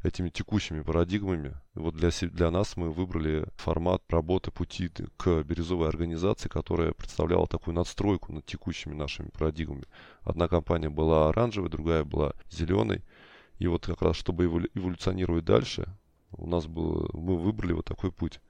этими 0.03 0.29
текущими 0.29 0.83
парадигмами. 0.83 1.55
Вот 1.75 1.95
для, 1.97 2.11
для 2.11 2.51
нас 2.51 2.77
мы 2.77 2.91
выбрали 2.91 3.47
формат 3.57 4.03
работы 4.09 4.51
пути 4.51 4.91
к 5.17 5.43
бирюзовой 5.43 5.89
организации, 5.89 6.49
которая 6.49 6.93
представляла 6.93 7.47
такую 7.47 7.75
надстройку 7.75 8.33
над 8.33 8.47
текущими 8.47 8.95
нашими 8.95 9.29
парадигмами. 9.29 9.85
Одна 10.23 10.49
компания 10.49 10.91
была 10.91 11.29
оранжевой, 11.29 11.71
другая 11.71 12.05
была 12.05 12.33
зеленой. 12.51 13.03
И 13.59 13.67
вот 13.67 13.87
как 13.87 14.03
раз, 14.03 14.17
чтобы 14.17 14.45
эволюционировать 14.45 15.45
дальше, 15.45 15.89
у 16.39 16.47
нас 16.47 16.67
был, 16.67 17.09
мы 17.13 17.37
выбрали 17.37 17.73
вот 17.73 17.85
такой 17.85 18.13
путь. 18.13 18.41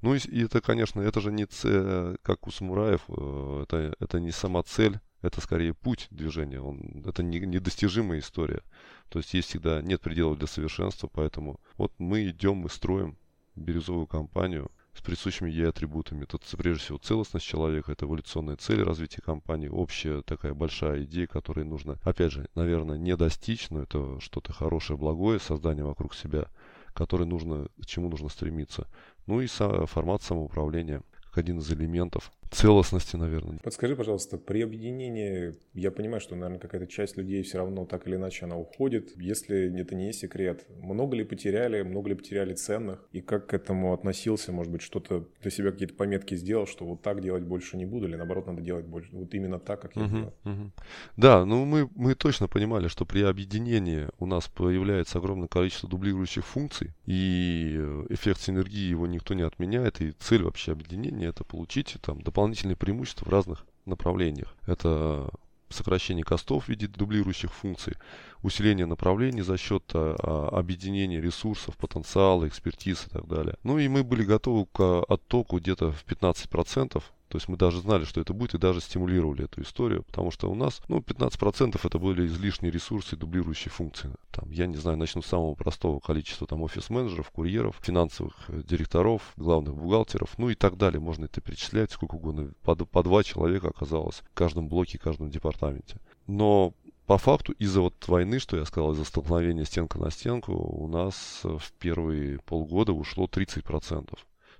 Ну 0.00 0.14
и, 0.14 0.18
и 0.18 0.44
это, 0.44 0.60
конечно, 0.60 1.00
это 1.00 1.20
же 1.20 1.32
не 1.32 1.44
цель, 1.46 2.16
как 2.22 2.46
у 2.46 2.50
самураев, 2.50 3.02
э, 3.08 3.62
это, 3.64 3.96
это 3.98 4.20
не 4.20 4.30
сама 4.30 4.62
цель, 4.62 5.00
это 5.22 5.40
скорее 5.40 5.74
путь 5.74 6.06
движения, 6.10 6.60
он, 6.60 7.02
это 7.04 7.22
не, 7.22 7.40
недостижимая 7.40 8.20
история. 8.20 8.62
То 9.08 9.18
есть 9.18 9.34
есть 9.34 9.48
всегда, 9.48 9.82
нет 9.82 10.00
пределов 10.00 10.38
для 10.38 10.46
совершенства, 10.46 11.08
поэтому 11.12 11.58
вот 11.76 11.92
мы 11.98 12.28
идем, 12.28 12.58
мы 12.58 12.70
строим 12.70 13.16
бирюзовую 13.56 14.06
компанию 14.06 14.70
с 14.94 15.00
присущими 15.00 15.50
ей 15.50 15.68
атрибутами. 15.68 16.24
Тут 16.24 16.44
прежде 16.56 16.82
всего 16.82 16.98
целостность 16.98 17.46
человека, 17.46 17.92
это 17.92 18.06
эволюционная 18.06 18.56
цель 18.56 18.82
развития 18.82 19.22
компании, 19.22 19.68
общая 19.68 20.22
такая 20.22 20.54
большая 20.54 21.04
идея, 21.04 21.26
которой 21.26 21.64
нужно, 21.64 21.98
опять 22.02 22.32
же, 22.32 22.48
наверное, 22.54 22.98
не 22.98 23.16
достичь, 23.16 23.70
но 23.70 23.82
это 23.82 24.20
что-то 24.20 24.52
хорошее, 24.52 24.98
благое, 24.98 25.38
создание 25.40 25.84
вокруг 25.84 26.14
себя, 26.14 26.48
которое 26.98 27.26
нужно, 27.26 27.68
к 27.80 27.86
чему 27.86 28.08
нужно 28.08 28.28
стремиться. 28.28 28.88
Ну 29.26 29.40
и 29.40 29.46
формат 29.46 30.22
самоуправления 30.22 31.02
как 31.22 31.38
один 31.38 31.60
из 31.60 31.70
элементов 31.70 32.32
целостности, 32.50 33.16
наверное. 33.16 33.58
Подскажи, 33.62 33.96
пожалуйста, 33.96 34.38
при 34.38 34.62
объединении, 34.62 35.54
я 35.74 35.90
понимаю, 35.90 36.20
что, 36.20 36.34
наверное, 36.34 36.58
какая-то 36.60 36.86
часть 36.86 37.16
людей 37.16 37.42
все 37.42 37.58
равно 37.58 37.84
так 37.86 38.06
или 38.06 38.16
иначе 38.16 38.44
она 38.44 38.56
уходит. 38.56 39.12
Если 39.16 39.80
это 39.80 39.94
не 39.94 40.12
секрет, 40.12 40.66
много 40.80 41.16
ли 41.16 41.24
потеряли, 41.24 41.82
много 41.82 42.10
ли 42.10 42.14
потеряли 42.14 42.54
ценных, 42.54 43.06
и 43.12 43.20
как 43.20 43.46
к 43.48 43.54
этому 43.54 43.92
относился, 43.92 44.52
может 44.52 44.72
быть, 44.72 44.82
что-то 44.82 45.28
для 45.42 45.50
себя 45.50 45.72
какие-то 45.72 45.94
пометки 45.94 46.34
сделал, 46.34 46.66
что 46.66 46.84
вот 46.84 47.02
так 47.02 47.20
делать 47.20 47.44
больше 47.44 47.76
не 47.76 47.86
буду, 47.86 48.08
или 48.08 48.16
наоборот, 48.16 48.46
надо 48.46 48.62
делать 48.62 48.86
больше, 48.86 49.10
вот 49.12 49.34
именно 49.34 49.58
так, 49.58 49.80
как 49.80 49.96
я 49.96 50.02
uh-huh, 50.02 50.10
делал. 50.10 50.34
Uh-huh. 50.44 50.70
Да, 51.16 51.44
ну 51.44 51.64
мы, 51.64 51.88
мы 51.94 52.14
точно 52.14 52.48
понимали, 52.48 52.88
что 52.88 53.04
при 53.04 53.22
объединении 53.22 54.08
у 54.18 54.26
нас 54.26 54.48
появляется 54.48 55.18
огромное 55.18 55.48
количество 55.48 55.88
дублирующих 55.88 56.46
функций, 56.46 56.94
и 57.06 57.76
эффект 58.08 58.40
синергии 58.40 58.88
его 58.88 59.06
никто 59.06 59.34
не 59.34 59.42
отменяет, 59.42 60.00
и 60.00 60.12
цель 60.12 60.42
вообще 60.42 60.72
объединения 60.72 61.26
это 61.26 61.44
получить 61.44 61.96
там 62.02 62.22
дополнительные 62.22 62.37
преимущества 62.76 63.26
в 63.26 63.28
разных 63.28 63.64
направлениях. 63.86 64.54
Это 64.66 65.30
сокращение 65.70 66.24
костов 66.24 66.64
в 66.64 66.68
виде 66.68 66.86
дублирующих 66.86 67.52
функций, 67.52 67.94
усиление 68.42 68.86
направлений 68.86 69.42
за 69.42 69.56
счет 69.56 69.84
а, 69.94 70.16
а, 70.18 70.58
объединения 70.58 71.20
ресурсов, 71.20 71.76
потенциала, 71.76 72.48
экспертиз 72.48 73.06
и 73.06 73.10
так 73.10 73.26
далее. 73.26 73.56
Ну 73.64 73.78
и 73.78 73.88
мы 73.88 74.02
были 74.02 74.24
готовы 74.24 74.66
к 74.66 75.02
оттоку 75.08 75.58
где-то 75.58 75.92
в 75.92 76.04
15%. 76.04 77.02
То 77.28 77.36
есть 77.36 77.48
мы 77.48 77.56
даже 77.56 77.80
знали, 77.80 78.04
что 78.04 78.20
это 78.20 78.32
будет, 78.32 78.54
и 78.54 78.58
даже 78.58 78.80
стимулировали 78.80 79.44
эту 79.44 79.62
историю, 79.62 80.02
потому 80.02 80.30
что 80.30 80.50
у 80.50 80.54
нас, 80.54 80.80
ну, 80.88 80.98
15% 80.98 81.78
это 81.82 81.98
были 81.98 82.26
излишние 82.26 82.72
ресурсы, 82.72 83.16
дублирующие 83.16 83.70
функции. 83.70 84.10
Там, 84.30 84.50
я 84.50 84.66
не 84.66 84.76
знаю, 84.76 84.96
начну 84.96 85.20
с 85.20 85.26
самого 85.26 85.54
простого 85.54 86.00
количества 86.00 86.46
там 86.46 86.62
офис-менеджеров, 86.62 87.30
курьеров, 87.30 87.76
финансовых 87.82 88.34
э, 88.48 88.62
директоров, 88.66 89.34
главных 89.36 89.74
бухгалтеров, 89.74 90.38
ну 90.38 90.48
и 90.48 90.54
так 90.54 90.78
далее. 90.78 91.00
Можно 91.00 91.26
это 91.26 91.40
перечислять 91.40 91.92
сколько 91.92 92.14
угодно. 92.14 92.52
По, 92.62 92.74
по 92.74 93.02
два 93.02 93.22
человека 93.22 93.68
оказалось 93.68 94.22
в 94.30 94.34
каждом 94.34 94.68
блоке, 94.68 94.98
в 94.98 95.02
каждом 95.02 95.30
департаменте. 95.30 95.98
Но 96.26 96.72
по 97.06 97.18
факту 97.18 97.52
из-за 97.52 97.80
вот 97.80 97.94
войны, 98.06 98.38
что 98.38 98.56
я 98.56 98.64
сказал, 98.64 98.92
из-за 98.92 99.04
столкновения 99.04 99.64
стенка 99.64 99.98
на 99.98 100.10
стенку, 100.10 100.52
у 100.52 100.86
нас 100.88 101.40
э, 101.44 101.48
в 101.48 101.72
первые 101.72 102.38
полгода 102.40 102.92
ушло 102.92 103.26
30%. 103.26 104.18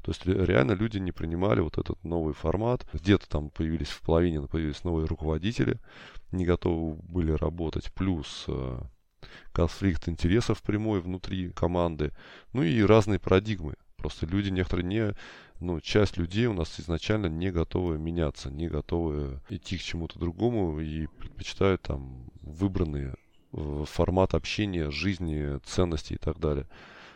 То 0.08 0.12
есть 0.12 0.24
реально 0.24 0.72
люди 0.72 0.96
не 0.96 1.12
принимали 1.12 1.60
вот 1.60 1.76
этот 1.76 2.02
новый 2.02 2.32
формат. 2.32 2.86
Где-то 2.94 3.28
там 3.28 3.50
появились 3.50 3.88
в 3.88 4.00
половине 4.00 4.40
появились 4.40 4.82
новые 4.82 5.06
руководители, 5.06 5.78
не 6.32 6.46
готовы 6.46 6.94
были 7.02 7.32
работать. 7.32 7.92
Плюс 7.92 8.46
э, 8.48 8.80
конфликт 9.52 10.08
интересов 10.08 10.62
прямой 10.62 11.02
внутри 11.02 11.50
команды. 11.50 12.12
Ну 12.54 12.62
и 12.62 12.80
разные 12.80 13.18
парадигмы. 13.18 13.74
Просто 13.98 14.24
люди 14.24 14.48
некоторые 14.48 14.86
не 14.86 15.14
ну, 15.60 15.78
часть 15.78 16.16
людей 16.16 16.46
у 16.46 16.54
нас 16.54 16.80
изначально 16.80 17.26
не 17.26 17.50
готовы 17.50 17.98
меняться, 17.98 18.50
не 18.50 18.66
готовы 18.66 19.42
идти 19.50 19.76
к 19.76 19.82
чему-то 19.82 20.18
другому 20.18 20.80
и 20.80 21.06
предпочитают 21.06 21.82
там 21.82 22.30
выбранные 22.40 23.14
э, 23.52 23.84
формат 23.86 24.32
общения, 24.32 24.90
жизни, 24.90 25.58
ценностей 25.66 26.14
и 26.14 26.18
так 26.18 26.38
далее. 26.38 26.66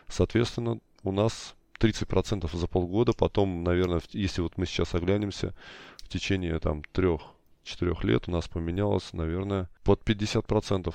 Соответственно, 0.07 0.77
у 1.01 1.11
нас 1.11 1.55
30% 1.83 2.55
за 2.55 2.67
полгода, 2.67 3.13
потом, 3.13 3.63
наверное, 3.63 4.01
если 4.11 4.41
вот 4.41 4.57
мы 4.57 4.65
сейчас 4.65 4.95
оглянемся, 4.95 5.53
в 5.97 6.07
течение 6.07 6.59
там 6.59 6.81
трех-четырех 6.93 8.03
лет 8.03 8.27
у 8.27 8.31
нас 8.31 8.47
поменялось, 8.47 9.11
наверное, 9.13 9.69
под 9.83 10.01
50%. 10.03 10.93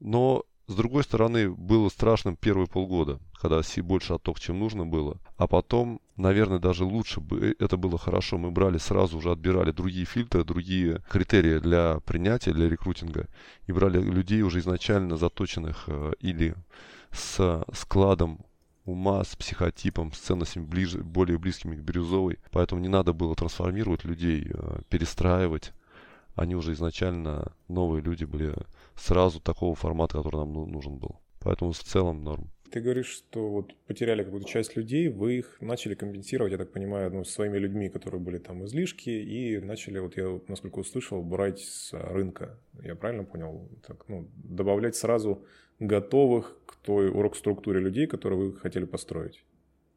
Но 0.00 0.44
с 0.70 0.74
другой 0.74 1.02
стороны, 1.02 1.50
было 1.50 1.88
страшным 1.88 2.36
первые 2.36 2.68
полгода, 2.68 3.18
когда 3.40 3.60
си 3.60 3.80
больше 3.80 4.14
отток, 4.14 4.38
чем 4.38 4.60
нужно 4.60 4.86
было. 4.86 5.16
А 5.36 5.48
потом, 5.48 6.00
наверное, 6.16 6.60
даже 6.60 6.84
лучше 6.84 7.20
бы 7.20 7.48
э, 7.48 7.54
это 7.58 7.76
было 7.76 7.98
хорошо. 7.98 8.38
Мы 8.38 8.52
брали 8.52 8.78
сразу 8.78 9.18
уже, 9.18 9.32
отбирали 9.32 9.72
другие 9.72 10.06
фильтры, 10.06 10.44
другие 10.44 11.02
критерии 11.10 11.58
для 11.58 11.98
принятия, 12.06 12.52
для 12.52 12.68
рекрутинга. 12.68 13.26
И 13.66 13.72
брали 13.72 14.00
людей 14.00 14.42
уже 14.42 14.60
изначально 14.60 15.16
заточенных 15.16 15.84
э, 15.88 16.12
или 16.20 16.54
с 17.10 17.64
складом 17.74 18.38
ума, 18.90 19.24
с 19.24 19.36
психотипом, 19.36 20.12
с 20.12 20.18
ценностями 20.18 20.64
ближе, 20.64 20.98
более 20.98 21.38
близкими 21.38 21.76
к 21.76 21.80
бирюзовой. 21.80 22.38
Поэтому 22.50 22.80
не 22.80 22.88
надо 22.88 23.12
было 23.12 23.34
трансформировать 23.34 24.04
людей, 24.04 24.50
э, 24.52 24.80
перестраивать 24.88 25.72
они 26.40 26.54
уже 26.54 26.72
изначально, 26.72 27.52
новые 27.68 28.02
люди 28.02 28.24
были 28.24 28.54
сразу 28.96 29.40
такого 29.40 29.74
формата, 29.74 30.16
который 30.16 30.36
нам 30.36 30.52
ну, 30.52 30.66
нужен 30.66 30.96
был. 30.96 31.20
Поэтому 31.40 31.72
в 31.72 31.78
целом 31.78 32.24
норм. 32.24 32.50
Ты 32.70 32.80
говоришь, 32.80 33.08
что 33.08 33.50
вот 33.50 33.74
потеряли 33.86 34.22
какую-то 34.22 34.48
часть 34.48 34.76
людей, 34.76 35.08
вы 35.08 35.38
их 35.38 35.56
начали 35.60 35.94
компенсировать, 35.94 36.52
я 36.52 36.58
так 36.58 36.72
понимаю, 36.72 37.10
ну, 37.10 37.24
своими 37.24 37.58
людьми, 37.58 37.88
которые 37.88 38.20
были 38.20 38.38
там 38.38 38.64
излишки, 38.64 39.10
и 39.10 39.58
начали, 39.58 39.98
вот 39.98 40.16
я, 40.16 40.40
насколько 40.46 40.78
услышал, 40.78 41.20
брать 41.22 41.60
с 41.60 41.92
рынка. 41.92 42.58
Я 42.82 42.94
правильно 42.94 43.24
понял? 43.24 43.68
Так, 43.86 44.08
ну, 44.08 44.28
добавлять 44.36 44.94
сразу 44.94 45.44
готовых 45.80 46.56
той 46.82 47.10
урок 47.10 47.36
структуре 47.36 47.80
людей, 47.80 48.06
которые 48.06 48.38
вы 48.38 48.56
хотели 48.56 48.84
построить. 48.84 49.42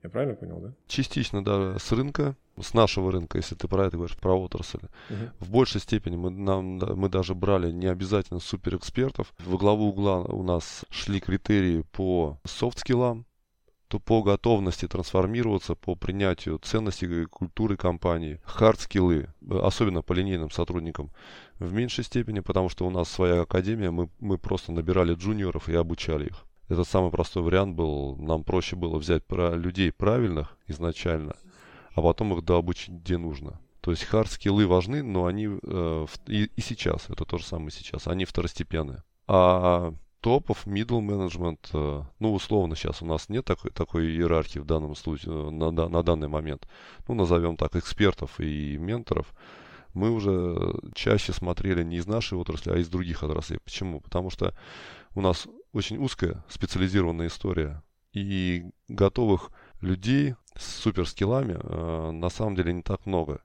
Я 0.04 0.10
правильно 0.10 0.36
понял, 0.36 0.60
да? 0.60 0.74
Частично, 0.88 1.44
да, 1.44 1.80
с 1.80 1.92
рынка, 1.94 2.36
с 2.60 2.74
нашего 2.74 3.10
рынка, 3.12 3.38
если 3.38 3.56
ты 3.56 3.70
про 3.70 3.86
это 3.86 3.96
говоришь, 3.96 4.18
про 4.18 4.34
отрасль. 4.34 4.80
Угу. 5.10 5.18
В 5.40 5.50
большей 5.50 5.80
степени 5.80 6.18
мы, 6.18 6.30
нам, 6.30 6.78
мы 6.78 7.08
даже 7.08 7.34
брали 7.34 7.72
не 7.72 7.88
обязательно 7.88 8.42
суперэкспертов. 8.42 9.34
Во 9.40 9.58
главу 9.58 9.88
угла 9.88 10.22
у 10.24 10.44
нас 10.44 10.84
шли 10.90 11.22
критерии 11.22 11.86
по 11.94 12.38
софт-скиллам, 12.44 13.26
то 13.88 14.00
по 14.00 14.24
готовности 14.24 14.88
трансформироваться, 14.88 15.76
по 15.76 15.96
принятию 15.96 16.58
ценностей 16.58 17.26
культуры 17.26 17.78
компании, 17.78 18.42
хард-скиллы, 18.44 19.30
особенно 19.50 20.02
по 20.02 20.14
линейным 20.14 20.52
сотрудникам, 20.52 21.12
в 21.60 21.72
меньшей 21.72 22.04
степени, 22.04 22.42
потому 22.42 22.70
что 22.70 22.86
у 22.86 22.90
нас 22.90 23.08
своя 23.08 23.42
академия, 23.42 23.92
мы, 23.92 24.10
мы 24.20 24.38
просто 24.38 24.74
набирали 24.74 25.14
джуниоров 25.14 25.70
и 25.70 25.76
обучали 25.76 26.26
их. 26.26 26.44
Это 26.74 26.86
самый 26.86 27.12
простой 27.12 27.44
вариант 27.44 27.76
был. 27.76 28.16
Нам 28.16 28.44
проще 28.44 28.76
было 28.76 28.98
взять 28.98 29.24
про 29.24 29.54
людей 29.54 29.92
правильных 29.92 30.58
изначально, 30.66 31.36
а 31.94 32.02
потом 32.02 32.34
их 32.34 32.44
дообучить 32.44 32.90
где 32.90 33.18
нужно. 33.18 33.62
То 33.82 33.92
есть 33.92 34.04
хард-скиллы 34.06 34.66
важны, 34.66 35.04
но 35.04 35.26
они 35.26 35.50
э, 35.62 36.06
и, 36.26 36.50
и 36.56 36.62
сейчас, 36.62 37.10
это 37.10 37.26
то 37.26 37.38
же 37.38 37.46
самое 37.46 37.70
сейчас, 37.70 38.08
они 38.08 38.26
второстепенные. 38.26 39.04
А 39.28 39.94
топов, 40.20 40.66
middle 40.66 41.00
management, 41.00 41.60
э, 41.74 42.02
ну, 42.18 42.34
условно, 42.34 42.76
сейчас 42.76 43.04
у 43.04 43.06
нас 43.06 43.30
нет 43.30 43.46
такой, 43.46 43.70
такой 43.70 44.08
иерархии 44.08 44.58
в 44.58 44.66
данном 44.66 44.96
случае, 44.96 45.32
э, 45.32 45.50
на, 45.52 45.70
на 45.70 46.02
данный 46.02 46.28
момент. 46.28 46.68
Ну, 47.08 47.14
назовем 47.14 47.56
так, 47.56 47.76
экспертов 47.76 48.40
и 48.40 48.78
менторов. 48.80 49.32
Мы 49.94 50.10
уже 50.10 50.74
чаще 50.96 51.34
смотрели 51.34 51.84
не 51.84 51.98
из 51.98 52.08
нашей 52.08 52.36
отрасли, 52.36 52.72
а 52.72 52.78
из 52.78 52.90
других 52.90 53.22
отраслей. 53.22 53.60
Почему? 53.64 54.00
Потому 54.00 54.32
что 54.32 54.56
у 55.14 55.22
нас 55.22 55.48
очень 55.74 55.98
узкая 55.98 56.44
специализированная 56.50 57.28
история. 57.28 57.84
И 58.14 58.66
готовых 58.88 59.50
людей 59.82 60.36
с 60.56 60.82
суперскиллами 60.82 61.58
э, 61.60 62.12
на 62.12 62.30
самом 62.30 62.56
деле 62.56 62.74
не 62.74 62.84
так 62.84 63.06
много. 63.06 63.42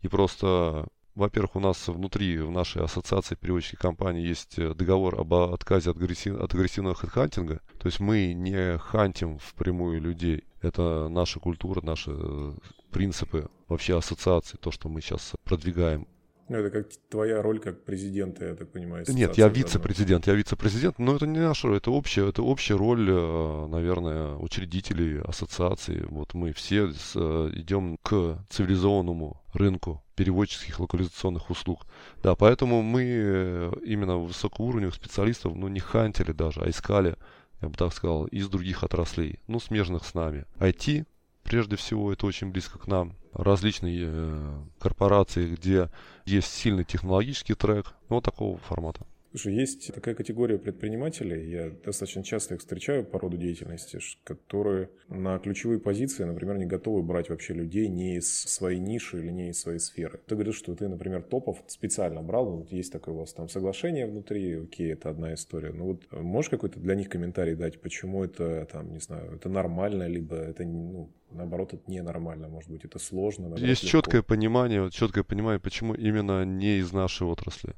И 0.00 0.08
просто, 0.08 0.86
во-первых, 1.16 1.56
у 1.56 1.60
нас 1.60 1.88
внутри, 1.88 2.38
в 2.38 2.52
нашей 2.52 2.82
ассоциации 2.82 3.34
переводческих 3.34 3.80
компаний 3.80 4.24
есть 4.24 4.58
э, 4.58 4.74
договор 4.74 5.20
об 5.20 5.34
отказе 5.34 5.90
от, 5.90 5.96
агрессив, 5.96 6.40
от 6.40 6.54
агрессивного 6.54 6.94
хедхантинга. 6.94 7.60
То 7.80 7.86
есть 7.86 7.98
мы 7.98 8.32
не 8.32 8.78
хантим 8.78 9.38
впрямую 9.38 10.00
людей. 10.00 10.44
Это 10.62 11.08
наша 11.08 11.40
культура, 11.40 11.84
наши 11.84 12.12
э, 12.14 12.52
принципы 12.90 13.50
вообще 13.68 13.98
ассоциации, 13.98 14.56
то, 14.56 14.70
что 14.70 14.88
мы 14.88 15.00
сейчас 15.00 15.34
продвигаем. 15.42 16.06
Ну, 16.48 16.58
это 16.58 16.70
как 16.70 16.88
твоя 17.08 17.42
роль 17.42 17.58
как 17.58 17.84
президента, 17.84 18.44
я 18.44 18.54
так 18.54 18.70
понимаю. 18.70 19.04
Нет, 19.08 19.36
я 19.36 19.48
вице-президент, 19.48 20.28
я 20.28 20.34
вице-президент, 20.34 20.98
но 20.98 21.16
это 21.16 21.26
не 21.26 21.40
наша 21.40 21.66
роль, 21.66 21.78
это 21.78 21.90
общая, 21.90 22.28
это 22.28 22.42
общая 22.42 22.76
роль, 22.76 23.08
э, 23.10 23.66
наверное, 23.66 24.36
учредителей 24.36 25.20
ассоциации. 25.22 26.06
Вот 26.08 26.34
мы 26.34 26.52
все 26.52 26.92
э, 27.14 27.50
идем 27.54 27.98
к 28.02 28.38
цивилизованному 28.48 29.42
рынку 29.54 30.04
переводческих 30.14 30.78
локализационных 30.78 31.50
услуг. 31.50 31.84
Да, 32.22 32.36
поэтому 32.36 32.82
мы 32.82 33.02
э, 33.04 33.72
именно 33.84 34.18
высокоуровневых 34.18 34.94
специалистов, 34.94 35.54
ну, 35.56 35.66
не 35.66 35.80
хантили 35.80 36.30
даже, 36.30 36.60
а 36.60 36.70
искали, 36.70 37.16
я 37.60 37.68
бы 37.68 37.74
так 37.74 37.92
сказал, 37.92 38.26
из 38.26 38.48
других 38.48 38.84
отраслей, 38.84 39.40
ну, 39.48 39.58
смежных 39.58 40.04
с 40.04 40.14
нами. 40.14 40.44
IT, 40.60 41.06
прежде 41.46 41.76
всего, 41.76 42.12
это 42.12 42.26
очень 42.26 42.50
близко 42.50 42.78
к 42.78 42.86
нам 42.86 43.14
различные 43.32 44.06
э, 44.08 44.58
корпорации, 44.78 45.54
где 45.54 45.90
есть 46.24 46.52
сильный 46.52 46.84
технологический 46.84 47.54
трек, 47.54 47.94
ну, 48.08 48.16
вот 48.16 48.24
такого 48.24 48.58
формата. 48.58 49.06
Слушай, 49.36 49.54
есть 49.54 49.92
такая 49.92 50.14
категория 50.14 50.56
предпринимателей, 50.56 51.50
я 51.50 51.70
достаточно 51.84 52.24
часто 52.24 52.54
их 52.54 52.60
встречаю 52.60 53.04
по 53.04 53.18
роду 53.18 53.36
деятельности, 53.36 53.98
которые 54.24 54.88
на 55.08 55.38
ключевые 55.38 55.78
позиции, 55.78 56.24
например, 56.24 56.56
не 56.56 56.64
готовы 56.64 57.02
брать 57.02 57.28
вообще 57.28 57.52
людей 57.52 57.88
не 57.88 58.16
из 58.16 58.32
своей 58.32 58.78
ниши 58.78 59.18
или 59.18 59.30
не 59.30 59.50
из 59.50 59.60
своей 59.60 59.78
сферы. 59.78 60.20
Ты 60.26 60.36
говоришь, 60.36 60.56
что 60.56 60.74
ты, 60.74 60.88
например, 60.88 61.20
топов 61.20 61.62
специально 61.66 62.22
брал, 62.22 62.46
вот 62.46 62.72
есть 62.72 62.90
такое 62.90 63.14
у 63.14 63.18
вас 63.18 63.34
там 63.34 63.50
соглашение 63.50 64.06
внутри, 64.06 64.54
окей, 64.54 64.94
это 64.94 65.10
одна 65.10 65.34
история. 65.34 65.72
Ну 65.74 65.84
вот 65.84 66.10
можешь 66.12 66.48
какой-то 66.48 66.80
для 66.80 66.94
них 66.94 67.10
комментарий 67.10 67.56
дать, 67.56 67.78
почему 67.82 68.24
это 68.24 68.66
там, 68.72 68.90
не 68.90 69.00
знаю, 69.00 69.34
это 69.34 69.50
нормально, 69.50 70.06
либо 70.06 70.36
это 70.36 70.64
ну, 70.64 71.10
наоборот, 71.30 71.74
это 71.74 71.82
ненормально, 71.90 72.48
может 72.48 72.70
быть, 72.70 72.86
это 72.86 72.98
сложно. 72.98 73.48
Наоборот, 73.48 73.68
Есть 73.68 73.82
легко. 73.82 73.98
четкое 73.98 74.22
понимание, 74.22 74.90
четкое 74.90 75.24
понимание, 75.24 75.60
почему 75.60 75.92
именно 75.92 76.46
не 76.46 76.78
из 76.78 76.90
нашей 76.92 77.26
отрасли. 77.26 77.74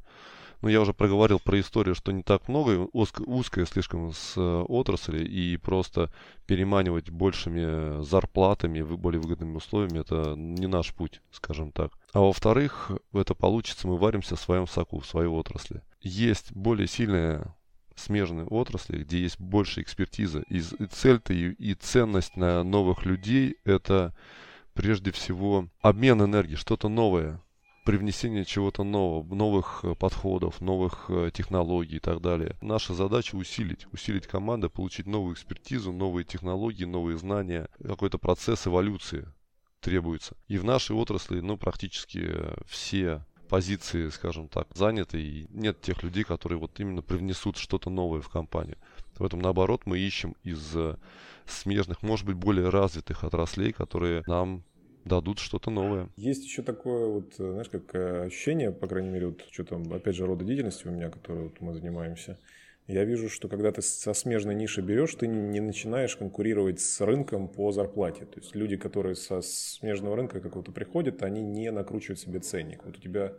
Ну, 0.61 0.69
я 0.69 0.81
уже 0.81 0.93
проговорил 0.93 1.39
про 1.39 1.61
историю, 1.61 1.95
что 1.95 2.11
не 2.13 2.23
так 2.23 2.49
много, 2.49 2.89
узкая 2.93 3.65
слишком 3.65 4.13
с 4.13 4.35
э, 4.37 4.41
отрасли, 4.41 5.25
и 5.25 5.57
просто 5.57 6.11
переманивать 6.47 7.11
большими 7.11 8.03
зарплатами, 8.03 8.83
более 8.83 9.21
выгодными 9.21 9.57
условиями, 9.57 10.01
это 10.01 10.35
не 10.37 10.67
наш 10.67 10.93
путь, 10.93 11.21
скажем 11.31 11.71
так. 11.71 11.93
А 12.13 12.21
во-вторых, 12.21 12.91
это 13.13 13.35
получится, 13.35 13.87
мы 13.87 13.97
варимся 13.97 14.35
в 14.35 14.41
своем 14.41 14.67
соку, 14.67 14.99
в 14.99 15.07
своей 15.07 15.29
отрасли. 15.29 15.83
Есть 16.01 16.53
более 16.53 16.89
сильная 16.89 17.55
смежные 17.95 18.47
отрасли, 18.47 19.03
где 19.03 19.21
есть 19.21 19.39
больше 19.41 19.83
экспертиза. 19.83 20.41
И, 20.49 20.59
и 20.59 20.87
цель-то 20.87 21.33
и, 21.33 21.53
и 21.53 21.75
ценность 21.75 22.37
на 22.37 22.63
новых 22.63 23.05
людей– 23.05 23.57
это 23.65 24.15
прежде 24.75 25.11
всего 25.11 25.69
обмен 25.81 26.23
энергии, 26.23 26.55
что-то 26.55 26.89
новое, 26.89 27.41
привнесение 27.89 28.45
чего-то 28.45 28.85
нового, 28.85 29.35
новых 29.35 29.81
э, 29.83 29.95
подходов, 29.95 30.61
новых 30.61 31.07
э, 31.09 31.31
технологий 31.33 31.97
и 31.97 32.01
так 32.01 32.21
далее. 32.21 32.55
Наша 32.61 32.93
задача 32.93 33.35
усилить, 33.35 33.87
усилить 33.93 34.27
команду, 34.27 34.69
получить 34.69 35.07
новую 35.07 35.33
экспертизу, 35.33 35.91
новые 35.91 36.27
технологии, 36.27 36.85
новые 36.85 37.17
знания, 37.17 37.71
какой-то 37.83 38.19
процесс 38.19 38.67
эволюции 38.67 39.27
требуется. 39.81 40.37
И 40.49 40.59
в 40.59 40.65
нашей 40.65 40.97
отрасли, 40.97 41.41
ну, 41.41 41.57
практически 41.57 42.31
все 42.67 43.25
позиции, 43.49 44.11
скажем 44.11 44.49
так, 44.49 44.69
заняты, 44.75 45.23
и 45.23 45.47
нет 45.49 45.81
тех 45.81 46.03
людей, 46.03 46.25
которые 46.25 46.59
вот 46.59 46.79
именно 46.81 47.01
привнесут 47.01 47.57
что-то 47.57 47.89
новое 47.89 48.21
в 48.21 48.29
компанию. 48.29 48.77
В 49.17 49.25
этом, 49.25 49.39
наоборот, 49.39 49.87
мы 49.87 49.99
ищем 49.99 50.35
из 50.43 50.77
смежных, 51.47 52.03
может 52.03 52.27
быть, 52.27 52.37
более 52.37 52.69
развитых 52.69 53.25
отраслей, 53.25 53.73
которые 53.73 54.25
нам 54.27 54.63
дадут 55.09 55.39
что-то 55.39 55.71
новое. 55.71 56.09
Есть 56.17 56.45
еще 56.45 56.63
такое 56.63 57.07
вот, 57.07 57.35
знаешь, 57.37 57.69
как 57.69 57.95
э, 57.95 58.27
ощущение, 58.27 58.71
по 58.71 58.87
крайней 58.87 59.09
мере, 59.09 59.27
вот 59.29 59.45
что 59.51 59.65
там, 59.65 59.93
опять 59.93 60.15
же, 60.15 60.27
рода 60.27 60.45
деятельности 60.45 60.87
у 60.87 60.91
меня, 60.91 61.11
которой 61.11 61.45
вот 61.45 61.61
мы 61.61 61.75
занимаемся. 61.75 62.39
Я 62.87 63.05
вижу, 63.05 63.29
что 63.29 63.49
когда 63.49 63.71
ты 63.71 63.83
со 63.83 64.15
смежной 64.15 64.55
ниши 64.55 64.81
берешь, 64.81 65.15
ты 65.15 65.27
не 65.27 65.61
начинаешь 65.61 66.17
конкурировать 66.17 66.81
с 66.81 67.03
рынком 67.03 67.47
по 67.49 67.71
зарплате. 67.71 68.25
То 68.25 68.41
есть 68.41 68.55
люди, 68.55 68.77
которые 68.77 69.15
со 69.15 69.43
смежного 69.43 70.17
рынка 70.17 70.41
какого-то 70.41 70.73
приходят, 70.73 71.23
они 71.23 71.43
не 71.43 71.71
накручивают 71.71 72.19
себе 72.19 72.41
ценник. 72.41 72.87
Вот 72.87 72.97
у 72.97 73.01
тебя 73.01 73.35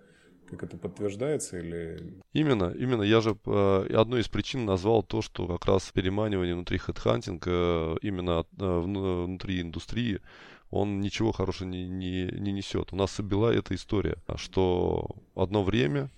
как 0.49 0.63
это 0.63 0.77
подтверждается 0.77 1.59
или... 1.59 2.21
Именно, 2.33 2.73
именно. 2.77 3.03
Я 3.03 3.21
же 3.21 3.37
э, 3.45 3.87
одной 3.93 4.21
из 4.21 4.27
причин 4.27 4.65
назвал 4.65 5.03
то, 5.03 5.21
что 5.21 5.47
как 5.47 5.65
раз 5.65 5.91
переманивание 5.91 6.55
внутри 6.55 6.77
хедхантинга 6.77 7.49
э, 7.51 7.95
именно 8.01 8.45
э, 8.57 8.79
внутри 8.79 9.61
индустрии 9.61 10.21
он 10.69 11.01
ничего 11.01 11.31
хорошего 11.31 11.67
не, 11.67 11.87
не, 11.87 12.25
не 12.31 12.51
несет. 12.51 12.93
У 12.93 12.95
нас 12.95 13.19
была 13.19 13.53
эта 13.53 13.75
история, 13.75 14.17
что 14.35 15.07
одно 15.35 15.63
время 15.63 16.09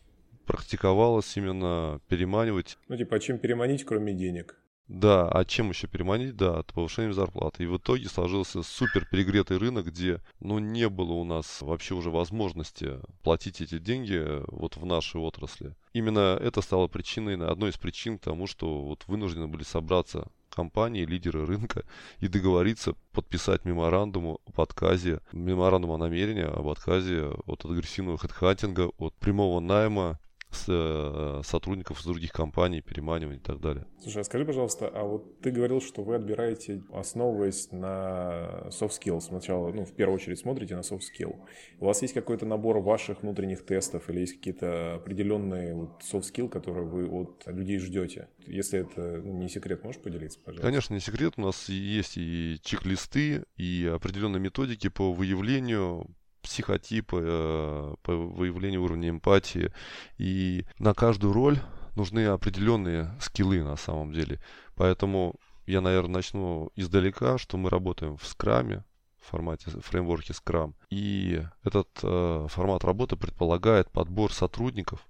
практиковалось 0.45 1.37
именно 1.37 2.01
переманивать. 2.07 2.77
Ну, 2.87 2.97
типа, 2.97 3.17
а 3.17 3.19
чем 3.19 3.39
переманить, 3.39 3.85
кроме 3.85 4.13
денег? 4.13 4.57
Да, 4.87 5.29
а 5.29 5.45
чем 5.45 5.69
еще 5.69 5.87
переманить? 5.87 6.35
Да, 6.35 6.59
от 6.59 6.73
повышения 6.73 7.13
зарплаты. 7.13 7.63
И 7.63 7.65
в 7.65 7.77
итоге 7.77 8.09
сложился 8.09 8.61
супер 8.61 9.07
перегретый 9.09 9.57
рынок, 9.57 9.85
где, 9.85 10.19
ну, 10.41 10.59
не 10.59 10.89
было 10.89 11.13
у 11.13 11.23
нас 11.23 11.61
вообще 11.61 11.95
уже 11.95 12.09
возможности 12.09 12.99
платить 13.23 13.61
эти 13.61 13.79
деньги 13.79 14.21
вот 14.51 14.75
в 14.75 14.85
нашей 14.85 15.21
отрасли. 15.21 15.75
Именно 15.93 16.37
это 16.41 16.59
стало 16.61 16.87
причиной, 16.87 17.37
одной 17.37 17.69
из 17.69 17.77
причин 17.77 18.17
к 18.17 18.23
тому, 18.23 18.47
что 18.47 18.81
вот 18.81 19.07
вынуждены 19.07 19.47
были 19.47 19.63
собраться 19.63 20.29
компании, 20.53 21.05
лидеры 21.05 21.45
рынка 21.45 21.83
и 22.19 22.27
договориться 22.27 22.95
подписать 23.11 23.65
меморандум 23.65 24.37
об 24.45 24.61
отказе, 24.61 25.21
меморандум 25.31 25.91
о 25.91 25.97
намерении 25.97 26.43
об 26.43 26.67
отказе 26.67 27.31
от 27.45 27.65
агрессивного 27.65 28.17
хедхантинга, 28.17 28.91
от 28.97 29.15
прямого 29.15 29.59
найма 29.59 30.19
с, 30.51 30.65
э, 30.67 31.41
сотрудников 31.43 31.99
из 31.99 32.05
других 32.05 32.31
компаний, 32.31 32.81
переманивания 32.81 33.37
и 33.37 33.41
так 33.41 33.59
далее. 33.59 33.85
Слушай, 34.01 34.21
а 34.21 34.23
скажи, 34.23 34.45
пожалуйста, 34.45 34.87
а 34.87 35.03
вот 35.03 35.39
ты 35.41 35.51
говорил, 35.51 35.81
что 35.81 36.03
вы 36.03 36.15
отбираете, 36.15 36.83
основываясь 36.93 37.71
на 37.71 38.67
soft 38.69 38.91
skills, 38.99 39.21
сначала, 39.21 39.71
ну, 39.71 39.85
в 39.85 39.93
первую 39.93 40.15
очередь 40.15 40.39
смотрите 40.39 40.75
на 40.75 40.81
soft 40.81 41.01
skill. 41.01 41.35
У 41.79 41.85
вас 41.85 42.01
есть 42.01 42.13
какой-то 42.13 42.45
набор 42.45 42.79
ваших 42.79 43.21
внутренних 43.21 43.65
тестов 43.65 44.09
или 44.09 44.21
есть 44.21 44.37
какие-то 44.37 44.95
определенные 44.95 45.73
вот 45.73 46.01
soft 46.01 46.31
skill, 46.31 46.49
которые 46.49 46.85
вы 46.85 47.07
от 47.07 47.43
людей 47.47 47.79
ждете? 47.79 48.27
Если 48.45 48.79
это 48.79 49.21
ну, 49.23 49.37
не 49.37 49.49
секрет, 49.49 49.83
можешь 49.83 50.01
поделиться, 50.01 50.39
пожалуйста? 50.39 50.67
Конечно, 50.67 50.93
не 50.93 50.99
секрет. 50.99 51.33
У 51.37 51.41
нас 51.41 51.69
есть 51.69 52.17
и 52.17 52.59
чек-листы, 52.63 53.43
и 53.57 53.89
определенные 53.93 54.39
методики 54.39 54.89
по 54.89 55.13
выявлению 55.13 56.07
психотипы, 56.41 57.21
э, 57.23 57.95
по 58.01 58.13
выявлению 58.13 58.83
уровня 58.83 59.09
эмпатии. 59.09 59.71
И 60.17 60.65
на 60.79 60.93
каждую 60.93 61.33
роль 61.33 61.59
нужны 61.95 62.25
определенные 62.27 63.11
скиллы 63.19 63.63
на 63.63 63.75
самом 63.75 64.13
деле. 64.13 64.39
Поэтому 64.75 65.35
я, 65.65 65.81
наверное, 65.81 66.15
начну 66.15 66.71
издалека, 66.75 67.37
что 67.37 67.57
мы 67.57 67.69
работаем 67.69 68.17
в 68.17 68.25
скраме, 68.25 68.83
в 69.21 69.29
формате 69.29 69.69
фреймворке 69.69 70.33
Scrum. 70.33 70.73
И 70.89 71.43
этот 71.63 71.87
э, 72.01 72.47
формат 72.49 72.83
работы 72.83 73.15
предполагает 73.15 73.91
подбор 73.91 74.33
сотрудников 74.33 75.07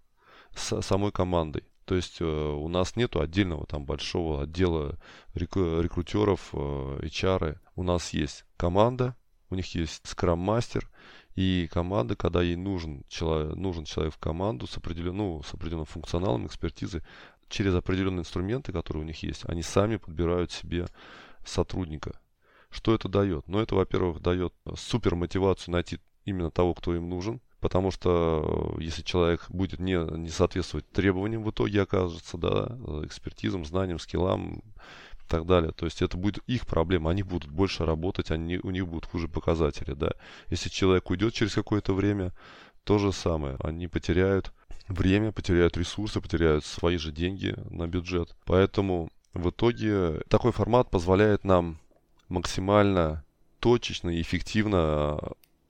с 0.54 0.82
самой 0.82 1.12
командой. 1.12 1.64
То 1.86 1.96
есть 1.96 2.22
э, 2.22 2.26
у 2.26 2.68
нас 2.68 2.96
нету 2.96 3.22
отдельного 3.22 3.66
там 3.66 3.86
большого 3.86 4.44
отдела 4.44 4.98
рек- 5.34 5.56
рекрутеров, 5.56 6.50
э, 6.54 7.00
HR. 7.04 7.58
У 7.76 7.84
нас 7.84 8.12
есть 8.12 8.46
команда, 8.58 9.16
у 9.50 9.56
них 9.56 9.74
есть 9.76 10.06
скрам-мастер, 10.06 10.90
и 11.36 11.70
команда, 11.72 12.16
когда 12.16 12.42
ей 12.42 12.56
нужен 12.56 13.04
человек, 13.08 13.56
нужен 13.56 13.86
человек 13.86 14.14
в 14.14 14.18
команду 14.18 14.68
с, 14.68 14.78
определен, 14.78 15.16
ну, 15.18 15.44
с 15.44 15.54
определенным 15.54 15.86
функционалом, 15.86 16.46
экспертизой, 16.46 17.04
через 17.48 17.76
определенные 17.76 18.22
инструменты, 18.22 18.72
которые 18.72 19.04
у 19.04 19.08
них 19.08 19.24
есть, 19.24 19.44
они 19.46 19.62
сами 19.62 19.98
подбирают 19.98 20.52
себе 20.52 20.88
сотрудника. 21.46 22.20
Что 22.70 22.96
это 22.96 23.10
дает? 23.10 23.48
Ну, 23.48 23.60
это, 23.60 23.76
во-первых, 23.76 24.22
дает 24.22 24.54
супер 24.76 25.16
мотивацию 25.16 25.74
найти 25.74 26.00
именно 26.26 26.52
того, 26.52 26.74
кто 26.74 26.96
им 26.96 27.10
нужен, 27.10 27.42
потому 27.60 27.92
что 27.92 28.76
э, 28.78 28.84
если 28.84 29.02
человек 29.02 29.46
будет 29.50 29.80
не, 29.80 29.98
не 30.18 30.30
соответствовать 30.30 30.90
требованиям, 30.92 31.44
в 31.44 31.52
итоге 31.52 31.82
окажется, 31.82 32.38
да, 32.38 32.78
экспертизам, 33.04 33.66
знаниям, 33.66 34.00
скиллам, 34.00 34.62
так 35.32 35.46
далее. 35.46 35.72
То 35.72 35.86
есть 35.86 36.02
это 36.02 36.18
будет 36.18 36.44
их 36.48 36.68
проблема, 36.68 37.10
они 37.10 37.24
будут 37.24 37.50
больше 37.50 37.86
работать, 37.86 38.32
они, 38.32 38.60
у 38.62 38.70
них 38.70 38.88
будут 38.88 39.06
хуже 39.06 39.28
показатели, 39.28 39.94
да. 39.94 40.12
Если 40.50 40.70
человек 40.70 41.10
уйдет 41.10 41.34
через 41.34 41.54
какое-то 41.54 41.94
время, 41.94 42.34
то 42.84 43.00
же 43.00 43.14
самое, 43.14 43.56
они 43.64 43.88
потеряют 43.88 44.52
время, 44.88 45.32
потеряют 45.32 45.78
ресурсы, 45.78 46.20
потеряют 46.20 46.66
свои 46.66 46.98
же 46.98 47.12
деньги 47.12 47.56
на 47.70 47.88
бюджет. 47.88 48.36
Поэтому 48.46 49.10
в 49.34 49.50
итоге 49.50 50.22
такой 50.28 50.52
формат 50.52 50.90
позволяет 50.90 51.46
нам 51.46 51.80
максимально 52.28 53.24
точечно 53.60 54.10
и 54.10 54.22
эффективно 54.22 55.18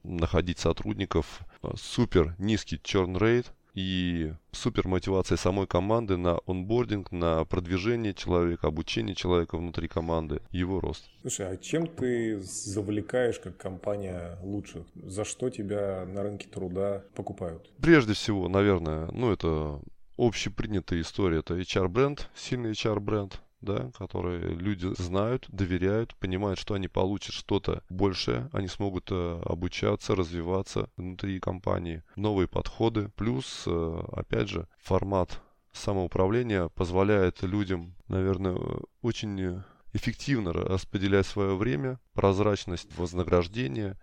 находить 0.02 0.58
сотрудников. 0.58 1.40
Супер 1.76 2.34
низкий 2.38 2.76
churn 2.76 3.16
rate, 3.16 3.46
и 3.74 4.32
супер 4.52 4.86
мотивация 4.86 5.36
самой 5.36 5.66
команды 5.66 6.16
на 6.16 6.38
онбординг, 6.46 7.10
на 7.10 7.44
продвижение 7.44 8.14
человека, 8.14 8.66
обучение 8.66 9.14
человека 9.14 9.56
внутри 9.56 9.88
команды, 9.88 10.42
его 10.50 10.80
рост. 10.80 11.04
Слушай, 11.22 11.48
а 11.52 11.56
чем 11.56 11.86
ты 11.86 12.40
завлекаешь 12.40 13.38
как 13.38 13.56
компания 13.56 14.38
лучших? 14.42 14.84
За 14.94 15.24
что 15.24 15.50
тебя 15.50 16.04
на 16.06 16.22
рынке 16.22 16.48
труда 16.48 17.04
покупают? 17.14 17.70
Прежде 17.80 18.12
всего, 18.12 18.48
наверное, 18.48 19.08
ну 19.12 19.32
это 19.32 19.80
общепринятая 20.18 21.00
история, 21.00 21.38
это 21.38 21.58
HR-бренд, 21.58 22.28
сильный 22.34 22.72
HR-бренд, 22.72 23.40
да, 23.62 23.90
которые 23.96 24.40
люди 24.54 24.92
знают, 25.00 25.46
доверяют, 25.48 26.14
понимают, 26.16 26.58
что 26.58 26.74
они 26.74 26.88
получат 26.88 27.34
что-то 27.34 27.82
большее, 27.88 28.50
они 28.52 28.68
смогут 28.68 29.08
э, 29.10 29.42
обучаться, 29.44 30.14
развиваться 30.14 30.90
внутри 30.96 31.40
компании, 31.40 32.02
новые 32.16 32.48
подходы, 32.48 33.08
плюс, 33.16 33.64
э, 33.66 34.02
опять 34.12 34.48
же, 34.48 34.68
формат 34.78 35.40
самоуправления 35.72 36.68
позволяет 36.68 37.42
людям, 37.42 37.94
наверное, 38.08 38.58
очень 39.00 39.62
эффективно 39.92 40.52
распределять 40.52 41.26
свое 41.26 41.56
время, 41.56 41.98
прозрачность 42.12 42.94
вознаграждения, 42.96 43.98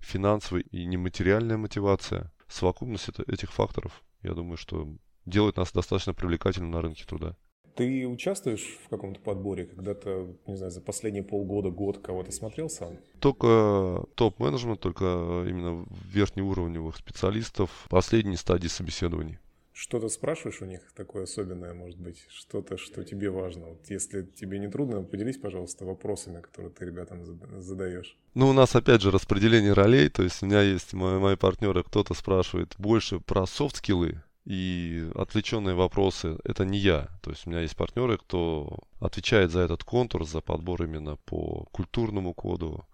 финансовая 0.00 0.62
и 0.62 0.84
нематериальная 0.84 1.56
мотивация. 1.56 2.32
Совокупность 2.48 3.08
этих 3.26 3.52
факторов, 3.52 4.02
я 4.22 4.34
думаю, 4.34 4.56
что 4.56 4.88
делает 5.26 5.56
нас 5.56 5.72
достаточно 5.72 6.14
привлекательным 6.14 6.70
на 6.70 6.82
рынке 6.82 7.04
труда. 7.04 7.36
Ты 7.74 8.06
участвуешь 8.06 8.78
в 8.84 8.88
каком-то 8.88 9.20
подборе, 9.20 9.64
когда-то, 9.64 10.28
не 10.46 10.56
знаю, 10.56 10.70
за 10.70 10.80
последние 10.80 11.22
полгода, 11.22 11.70
год 11.70 11.98
кого-то 11.98 12.30
смотрел 12.30 12.68
сам? 12.68 12.98
Только 13.18 14.04
топ-менеджмент, 14.14 14.80
только 14.80 15.04
именно 15.48 15.86
верхнеуровневых 16.12 16.96
специалистов 16.96 17.86
последней 17.88 18.36
стадии 18.36 18.68
собеседований. 18.68 19.38
Что-то 19.74 20.10
спрашиваешь 20.10 20.60
у 20.60 20.66
них 20.66 20.80
такое 20.94 21.22
особенное, 21.22 21.72
может 21.72 21.98
быть, 21.98 22.26
что-то, 22.28 22.76
что 22.76 23.04
тебе 23.04 23.30
важно. 23.30 23.68
Вот 23.68 23.88
если 23.88 24.22
тебе 24.22 24.58
не 24.58 24.68
трудно, 24.68 25.02
поделись, 25.02 25.38
пожалуйста, 25.38 25.86
вопросами, 25.86 26.42
которые 26.42 26.70
ты 26.72 26.84
ребятам 26.84 27.24
задаешь. 27.58 28.18
Ну, 28.34 28.50
у 28.50 28.52
нас, 28.52 28.76
опять 28.76 29.00
же, 29.00 29.10
распределение 29.10 29.72
ролей, 29.72 30.10
то 30.10 30.22
есть 30.22 30.42
у 30.42 30.46
меня 30.46 30.60
есть 30.60 30.92
мои, 30.92 31.18
мои 31.18 31.36
партнеры, 31.36 31.82
кто-то 31.84 32.12
спрашивает 32.12 32.74
больше 32.76 33.18
про 33.18 33.46
софт-скиллы, 33.46 34.22
и 34.44 35.10
отвлеченные 35.14 35.74
вопросы– 35.74 36.38
это 36.44 36.64
не 36.64 36.78
я. 36.78 37.08
То 37.22 37.30
есть 37.30 37.46
у 37.46 37.50
меня 37.50 37.60
есть 37.60 37.76
партнеры, 37.76 38.18
кто 38.18 38.78
отвечает 39.00 39.50
за 39.50 39.60
этот 39.60 39.84
контур, 39.84 40.24
за 40.26 40.40
подбор 40.40 40.82
именно 40.82 41.16
по 41.16 41.66
культурному 41.72 42.34
коду, 42.34 42.84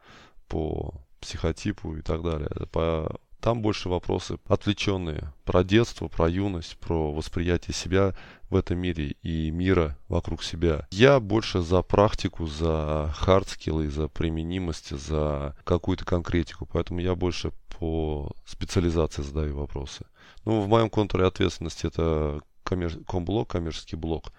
по 0.46 0.94
психотипу 1.20 1.96
и 1.96 2.02
так 2.02 2.22
далее. 2.22 2.50
По 2.70 3.18
Там 3.40 3.62
больше 3.62 3.88
вопросы 3.88 4.38
отвлеченные 4.46 5.33
про 5.44 5.62
детство, 5.62 6.09
про 6.09 6.29
юность, 6.29 6.77
про 6.79 7.12
восприятие 7.12 7.72
себя 7.72 8.14
в 8.51 8.57
этом 8.57 8.79
мире 8.79 9.14
и 9.22 9.51
мира 9.51 9.96
вокруг 10.09 10.42
себя. 10.42 10.88
Я 10.90 11.20
больше 11.20 11.61
за 11.61 11.83
практику, 11.83 12.46
за 12.46 13.12
hard 13.16 13.43
skill 13.43 13.77
ы, 13.77 13.90
за 13.90 14.09
применимость, 14.09 14.90
за 14.90 15.57
какую-то 15.64 16.05
конкретику. 16.05 16.66
Поэтому 16.66 17.01
я 17.01 17.14
больше 17.14 17.53
по 17.79 18.33
специализации 18.44 19.22
задаю 19.22 19.57
вопросы. 19.57 20.05
Ну, 20.44 20.61
в 20.61 20.68
моем 20.68 20.90
контуре 20.90 21.24
ответственности 21.24 21.87
это 21.87 22.40
коммер... 22.64 23.05
комблок, 23.05 23.51
коммерческий 23.51 23.96
блок. 23.96 24.33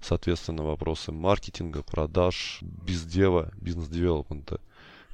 Соответственно, 0.00 0.62
вопросы 0.62 1.10
маркетинга, 1.12 1.82
продаж, 1.82 2.58
biz 2.62 2.95
dev 2.95 3.28
а, 3.28 3.50
business 3.56 3.96
development 3.96 4.50
а. 4.50 4.60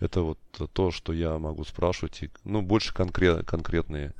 Это 0.00 0.22
вот 0.22 0.38
то, 0.72 0.90
что 0.90 1.12
я 1.12 1.38
могу 1.38 1.64
спрашивать. 1.64 2.22
И, 2.22 2.30
ну, 2.44 2.62
больше 2.62 2.94
конкрет... 2.94 3.46
конкретные 3.46 4.14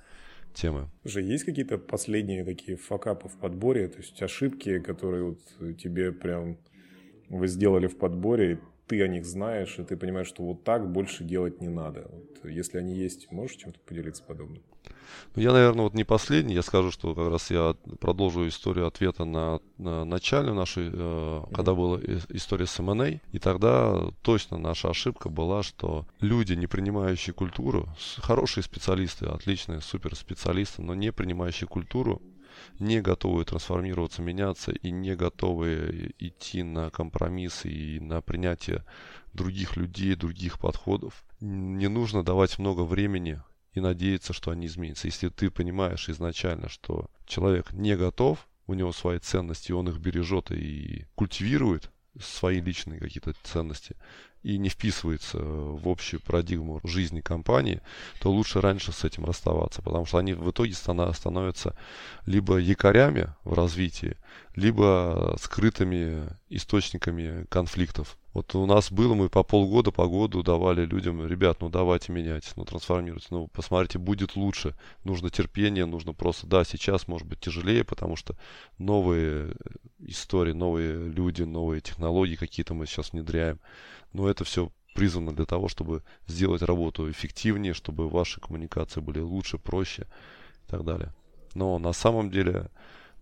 темы. 0.53 0.89
Уже 1.05 1.23
есть 1.23 1.45
какие-то 1.45 1.79
последние 1.79 2.45
такие 2.45 2.77
факапы 2.77 3.29
в 3.29 3.39
подборе, 3.39 3.89
то 3.89 3.99
есть 3.99 4.21
ошибки, 4.21 4.81
которые 4.81 5.25
вот 5.25 5.79
тебе 5.79 6.13
прям 6.13 6.59
вы 7.29 7.47
сделали 7.47 7.87
в 7.87 7.97
подборе, 7.97 8.61
ты 8.91 9.01
о 9.05 9.07
них 9.07 9.25
знаешь, 9.25 9.79
и 9.79 9.85
ты 9.85 9.97
понимаешь, 9.97 10.27
что 10.27 10.43
вот 10.43 10.65
так 10.65 10.91
больше 10.91 11.23
делать 11.23 11.61
не 11.61 11.69
надо. 11.69 12.11
Вот, 12.11 12.51
если 12.51 12.77
они 12.79 12.97
есть, 12.97 13.31
можешь 13.31 13.57
чем-то 13.57 13.79
поделиться 13.87 14.25
подобным? 14.25 14.65
Ну, 15.37 15.43
я, 15.43 15.53
наверное, 15.53 15.85
вот 15.85 15.95
не 15.95 16.03
последний. 16.03 16.55
Я 16.55 16.63
скажу, 16.63 16.91
что 16.91 17.15
как 17.15 17.29
раз 17.29 17.53
я 17.53 17.77
продолжу 18.01 18.49
историю 18.49 18.89
ответа 18.89 19.25
на, 19.25 19.61
на 19.79 20.05
начальную 20.05 20.57
нашу, 20.57 20.81
э, 20.81 20.85
mm-hmm. 20.87 21.55
когда 21.55 21.75
была 21.75 22.01
история 22.31 22.67
с 22.67 22.81
M&A. 22.81 23.21
И 23.31 23.39
тогда 23.39 24.11
точно 24.23 24.59
наша 24.59 24.91
ошибка 24.91 25.29
была, 25.29 25.63
что 25.63 26.05
люди, 26.21 26.55
не 26.55 26.67
принимающие 26.67 27.33
культуру, 27.33 27.89
хорошие 28.19 28.65
специалисты, 28.65 29.27
отличные 29.27 29.83
суперспециалисты, 29.83 30.83
но 30.83 30.97
не 30.97 31.13
принимающие 31.13 31.69
культуру, 31.69 32.21
не 32.79 33.01
готовы 33.01 33.45
трансформироваться, 33.45 34.23
меняться 34.23 34.73
и 34.73 34.91
не 34.91 35.15
готовы 35.17 36.15
идти 36.19 36.63
на 36.63 36.91
компромиссы 36.91 37.69
и 37.69 38.01
на 38.01 38.21
принятие 38.21 38.85
других 39.33 39.77
людей, 39.77 40.15
других 40.15 40.59
подходов. 40.59 41.25
Не 41.41 41.89
нужно 41.89 42.23
давать 42.23 42.59
много 42.59 42.83
времени 42.83 43.43
и 43.73 43.81
надеяться, 43.81 44.33
что 44.33 44.51
они 44.51 44.67
изменятся. 44.67 45.07
Если 45.07 45.29
ты 45.29 45.51
понимаешь 45.51 46.09
изначально, 46.09 46.69
что 46.69 47.09
человек 47.27 47.73
не 47.73 47.97
готов, 47.97 48.49
у 48.67 48.75
него 48.75 48.93
свои 48.93 49.19
ценности, 49.19 49.73
он 49.73 49.89
их 49.89 49.99
бережет 49.99 50.51
и 50.51 51.07
культивирует, 51.15 51.91
свои 52.19 52.61
личные 52.61 52.99
какие-то 52.99 53.35
ценности, 53.43 53.97
и 54.43 54.59
не 54.59 54.69
вписывается 54.69 55.39
в 55.39 55.89
общую 55.89 56.21
парадигму 56.21 56.81
жизни 56.85 57.21
компании, 57.21 57.83
то 58.21 58.31
лучше 58.31 58.61
раньше 58.61 58.93
с 58.93 59.05
этим 59.05 59.25
расставаться, 59.25 59.83
потому 59.83 60.07
что 60.07 60.19
они 60.19 60.33
в 60.33 60.51
итоге 60.51 60.73
становятся 60.73 61.77
либо 62.27 62.57
якорями 62.57 63.29
в 63.45 63.53
развитии, 63.53 64.17
либо 64.55 65.37
скрытыми 65.41 66.29
источниками 66.49 67.47
конфликтов. 67.49 68.17
Вот 68.33 68.55
у 68.55 68.65
нас 68.67 68.93
было, 68.93 69.15
мы 69.15 69.29
по 69.29 69.43
полгода, 69.43 69.91
по 69.91 70.07
году 70.07 70.43
давали 70.43 70.85
людям, 70.85 71.27
ребят, 71.27 71.61
ну 71.61 71.69
давайте 71.69 72.13
менять, 72.13 72.53
ну 72.55 72.65
трансформируйте, 72.65 73.27
ну 73.31 73.49
посмотрите, 73.49 73.99
будет 73.99 74.37
лучше. 74.37 74.77
Нужно 75.03 75.31
терпение, 75.31 75.85
нужно 75.85 76.13
просто, 76.13 76.47
да, 76.47 76.65
сейчас 76.65 77.09
может 77.09 77.27
быть 77.27 77.41
тяжелее, 77.41 77.83
потому 77.83 78.15
что 78.15 78.37
новые 78.79 79.55
истории, 79.99 80.53
новые 80.53 81.09
люди, 81.09 81.43
новые 81.43 81.81
технологии 81.81 82.37
какие-то 82.37 82.75
мы 82.75 82.87
сейчас 82.87 83.13
внедряем 83.13 83.59
но 84.13 84.29
это 84.29 84.45
все 84.45 84.71
призвано 84.95 85.35
для 85.35 85.47
того, 85.47 85.69
чтобы 85.69 86.03
сделать 86.27 86.63
работу 86.63 87.11
эффективнее, 87.11 87.75
чтобы 87.75 88.09
ваши 88.09 88.41
коммуникации 88.41 89.01
были 89.01 89.21
лучше, 89.21 89.59
проще 89.59 90.03
и 90.67 90.71
так 90.71 90.85
далее. 90.85 91.15
Но 91.55 91.79
на 91.79 91.93
самом 91.93 92.31
деле 92.31 92.71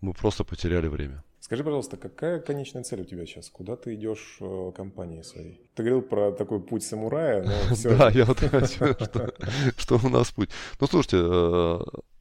мы 0.00 0.12
просто 0.12 0.44
потеряли 0.44 0.88
время. 0.88 1.22
Скажи, 1.40 1.64
пожалуйста, 1.64 1.96
какая 1.96 2.40
конечная 2.40 2.82
цель 2.82 3.00
у 3.00 3.04
тебя 3.04 3.24
сейчас? 3.24 3.48
Куда 3.48 3.76
ты 3.76 3.94
идешь 3.94 4.36
в 4.40 4.70
компании 4.72 5.22
своей? 5.22 5.62
Ты 5.74 5.82
говорил 5.82 6.02
про 6.02 6.32
такой 6.32 6.60
путь 6.60 6.82
самурая, 6.82 7.42
но 7.42 7.74
все... 7.74 7.96
Да, 7.96 8.10
я 8.10 8.24
вот 8.24 8.38
хочу, 8.40 8.94
что 9.76 10.00
у 10.04 10.08
нас 10.10 10.30
путь. 10.30 10.50
Ну, 10.80 10.86
слушайте, 10.86 11.16
э, 11.20 11.78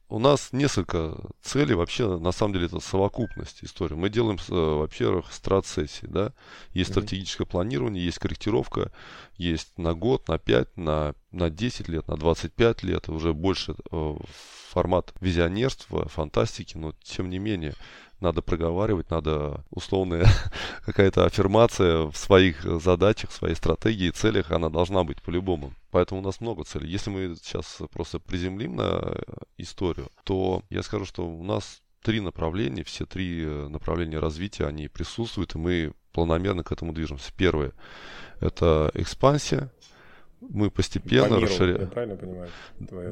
у 0.08 0.18
нас 0.18 0.52
несколько 0.52 1.18
целей, 1.42 1.74
вообще, 1.74 2.18
на 2.18 2.32
самом 2.32 2.54
деле, 2.54 2.66
это 2.66 2.80
совокупность 2.80 3.62
истории. 3.62 3.94
Мы 3.94 4.08
делаем, 4.08 4.38
э, 4.48 4.52
во-первых, 4.52 5.32
страт-сессии, 5.32 6.06
да, 6.06 6.32
есть 6.72 6.90
mm-hmm. 6.90 6.92
стратегическое 6.92 7.44
планирование, 7.44 8.04
есть 8.04 8.18
корректировка, 8.18 8.90
есть 9.36 9.76
на 9.76 9.94
год, 9.94 10.26
на 10.28 10.38
5, 10.38 10.76
на, 10.76 11.14
на 11.30 11.50
10 11.50 11.88
лет, 11.88 12.08
на 12.08 12.16
25 12.16 12.82
лет, 12.84 13.08
уже 13.08 13.34
больше 13.34 13.74
э, 13.90 14.16
формат 14.70 15.12
визионерства, 15.20 16.08
фантастики, 16.08 16.76
но 16.76 16.94
тем 17.02 17.28
не 17.28 17.38
менее, 17.38 17.74
надо 18.20 18.42
проговаривать, 18.42 19.10
надо 19.10 19.64
условная 19.70 20.26
какая-то 20.84 21.24
аффирмация 21.24 22.04
в 22.10 22.16
своих 22.16 22.62
задачах, 22.62 23.30
в 23.30 23.34
своей 23.34 23.54
стратегии, 23.54 24.10
целях, 24.10 24.50
она 24.50 24.68
должна 24.68 25.04
быть 25.04 25.22
по-любому. 25.22 25.72
Поэтому 25.90 26.20
у 26.20 26.24
нас 26.24 26.40
много 26.40 26.64
целей. 26.64 26.90
Если 26.90 27.10
мы 27.10 27.36
сейчас 27.36 27.80
просто 27.92 28.18
приземлим 28.18 28.76
на 28.76 29.16
историю, 29.56 30.08
то 30.24 30.62
я 30.70 30.82
скажу, 30.82 31.04
что 31.04 31.26
у 31.26 31.42
нас 31.42 31.82
три 32.02 32.20
направления, 32.20 32.84
все 32.84 33.06
три 33.06 33.44
направления 33.44 34.18
развития, 34.18 34.66
они 34.66 34.88
присутствуют, 34.88 35.54
и 35.54 35.58
мы 35.58 35.92
планомерно 36.12 36.64
к 36.64 36.72
этому 36.72 36.92
движемся. 36.92 37.32
Первое– 37.36 37.72
это 38.40 38.90
экспансия, 38.94 39.70
мы 40.40 40.70
постепенно 40.70 41.36
по 41.36 41.40
расширяем. 41.40 41.80
Я 41.82 41.86
правильно 41.86 42.16
понимаю? 42.16 42.50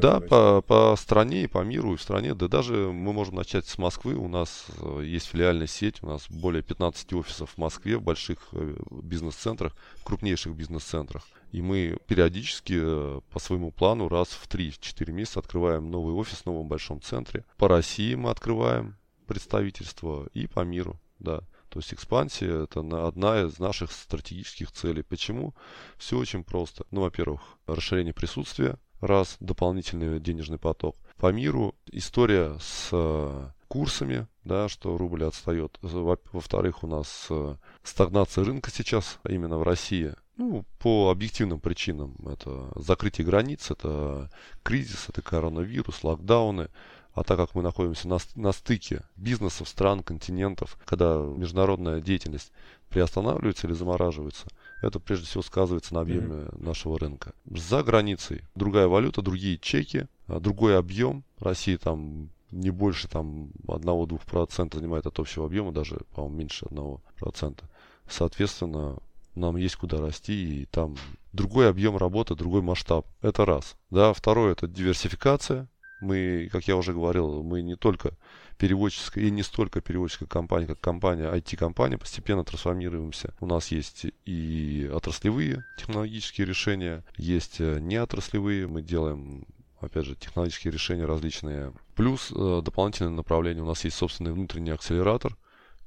Да, 0.00 0.20
по, 0.20 0.62
по 0.62 0.94
стране 0.96 1.44
и 1.44 1.46
по 1.46 1.62
миру, 1.64 1.94
и 1.94 1.96
в 1.96 2.02
стране. 2.02 2.34
Да 2.34 2.48
даже 2.48 2.74
мы 2.74 3.12
можем 3.12 3.36
начать 3.36 3.66
с 3.66 3.78
Москвы. 3.78 4.14
У 4.14 4.28
нас 4.28 4.66
э, 4.80 5.02
есть 5.04 5.26
филиальная 5.26 5.66
сеть, 5.66 6.02
у 6.02 6.06
нас 6.06 6.26
более 6.30 6.62
15 6.62 7.12
офисов 7.14 7.50
в 7.50 7.58
Москве, 7.58 7.98
в 7.98 8.02
больших 8.02 8.38
э, 8.52 8.76
бизнес-центрах, 8.90 9.74
крупнейших 10.04 10.54
бизнес-центрах. 10.54 11.26
И 11.52 11.62
мы 11.62 11.98
периодически 12.06 12.78
э, 12.80 13.20
по 13.32 13.38
своему 13.38 13.70
плану 13.70 14.08
раз 14.08 14.28
в 14.28 14.48
3-4 14.48 15.12
месяца 15.12 15.40
открываем 15.40 15.90
новый 15.90 16.14
офис 16.14 16.42
в 16.42 16.46
новом 16.46 16.68
большом 16.68 17.00
центре. 17.00 17.44
По 17.56 17.68
России 17.68 18.14
мы 18.14 18.30
открываем 18.30 18.96
представительство 19.26 20.28
и 20.32 20.46
по 20.46 20.60
миру, 20.60 21.00
да. 21.18 21.40
То 21.76 21.80
есть 21.80 21.92
экспансия 21.92 22.62
это 22.62 22.80
одна 23.06 23.42
из 23.42 23.58
наших 23.58 23.92
стратегических 23.92 24.72
целей. 24.72 25.02
Почему? 25.02 25.54
Все 25.98 26.16
очень 26.16 26.42
просто. 26.42 26.86
Ну, 26.90 27.02
во-первых, 27.02 27.42
расширение 27.66 28.14
присутствия, 28.14 28.78
раз, 29.02 29.36
дополнительный 29.40 30.18
денежный 30.18 30.58
поток. 30.58 30.96
По 31.18 31.30
миру 31.32 31.74
история 31.92 32.56
с 32.62 32.88
э, 32.92 33.50
курсами, 33.68 34.26
да, 34.42 34.70
что 34.70 34.96
рубль 34.96 35.24
отстает. 35.24 35.78
Во-вторых, 35.82 36.82
у 36.82 36.86
нас 36.86 37.26
э, 37.28 37.56
стагнация 37.82 38.42
рынка 38.44 38.70
сейчас 38.70 39.18
именно 39.28 39.58
в 39.58 39.62
России. 39.62 40.14
Ну, 40.38 40.64
по 40.78 41.10
объективным 41.10 41.60
причинам. 41.60 42.16
Это 42.26 42.70
закрытие 42.74 43.26
границ, 43.26 43.70
это 43.70 44.30
кризис, 44.62 45.10
это 45.10 45.20
коронавирус, 45.20 46.02
локдауны. 46.02 46.70
А 47.16 47.24
так 47.24 47.38
как 47.38 47.54
мы 47.54 47.62
находимся 47.62 48.06
на, 48.08 48.18
на 48.34 48.52
стыке 48.52 49.02
бизнесов, 49.16 49.70
стран, 49.70 50.02
континентов, 50.02 50.76
когда 50.84 51.16
международная 51.16 52.02
деятельность 52.02 52.52
приостанавливается 52.90 53.66
или 53.66 53.72
замораживается, 53.72 54.46
это 54.82 55.00
прежде 55.00 55.24
всего 55.24 55.42
сказывается 55.42 55.94
на 55.94 56.02
объеме 56.02 56.26
mm-hmm. 56.26 56.62
нашего 56.62 56.98
рынка. 56.98 57.32
За 57.46 57.82
границей 57.82 58.42
другая 58.54 58.86
валюта, 58.86 59.22
другие 59.22 59.56
чеки, 59.56 60.08
а, 60.26 60.40
другой 60.40 60.78
объем. 60.78 61.24
Россия 61.38 61.78
там 61.78 62.28
не 62.50 62.68
больше 62.68 63.08
там 63.08 63.50
1-2% 63.66 64.74
занимает 64.74 65.06
от 65.06 65.18
общего 65.18 65.46
объема, 65.46 65.72
даже, 65.72 65.98
по-моему, 66.14 66.36
меньше 66.36 66.66
1%. 66.66 67.64
Соответственно, 68.08 68.98
нам 69.34 69.56
есть 69.56 69.76
куда 69.76 70.02
расти, 70.02 70.62
и 70.62 70.66
там 70.66 70.96
другой 71.32 71.70
объем 71.70 71.96
работы, 71.96 72.34
другой 72.34 72.60
масштаб. 72.60 73.06
Это 73.22 73.46
раз. 73.46 73.76
Да, 73.90 74.12
второе 74.12 74.52
это 74.52 74.68
диверсификация. 74.68 75.66
Мы, 76.00 76.48
как 76.52 76.68
я 76.68 76.76
уже 76.76 76.92
говорил, 76.92 77.42
мы 77.42 77.62
не 77.62 77.76
только 77.76 78.12
переводческая 78.58 79.24
и 79.24 79.30
не 79.30 79.42
столько 79.42 79.80
переводческая 79.80 80.28
компания, 80.28 80.66
как 80.66 80.80
компания, 80.80 81.30
IT-компания, 81.32 81.98
постепенно 81.98 82.44
трансформируемся. 82.44 83.34
У 83.40 83.46
нас 83.46 83.68
есть 83.68 84.06
и 84.24 84.90
отраслевые 84.92 85.64
технологические 85.78 86.46
решения, 86.46 87.04
есть 87.16 87.60
э, 87.60 87.78
неотраслевые. 87.80 88.66
Мы 88.66 88.82
делаем 88.82 89.46
опять 89.80 90.06
же, 90.06 90.16
технологические 90.16 90.72
решения 90.72 91.04
различные. 91.04 91.72
Плюс 91.94 92.32
э, 92.34 92.60
дополнительное 92.64 93.12
направление. 93.12 93.62
У 93.62 93.66
нас 93.66 93.84
есть 93.84 93.96
собственный 93.96 94.32
внутренний 94.32 94.70
акселератор, 94.70 95.36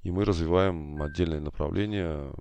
и 0.04 0.12
мы 0.12 0.26
развиваем 0.26 1.02
отдельное 1.02 1.42
направление 1.42 2.32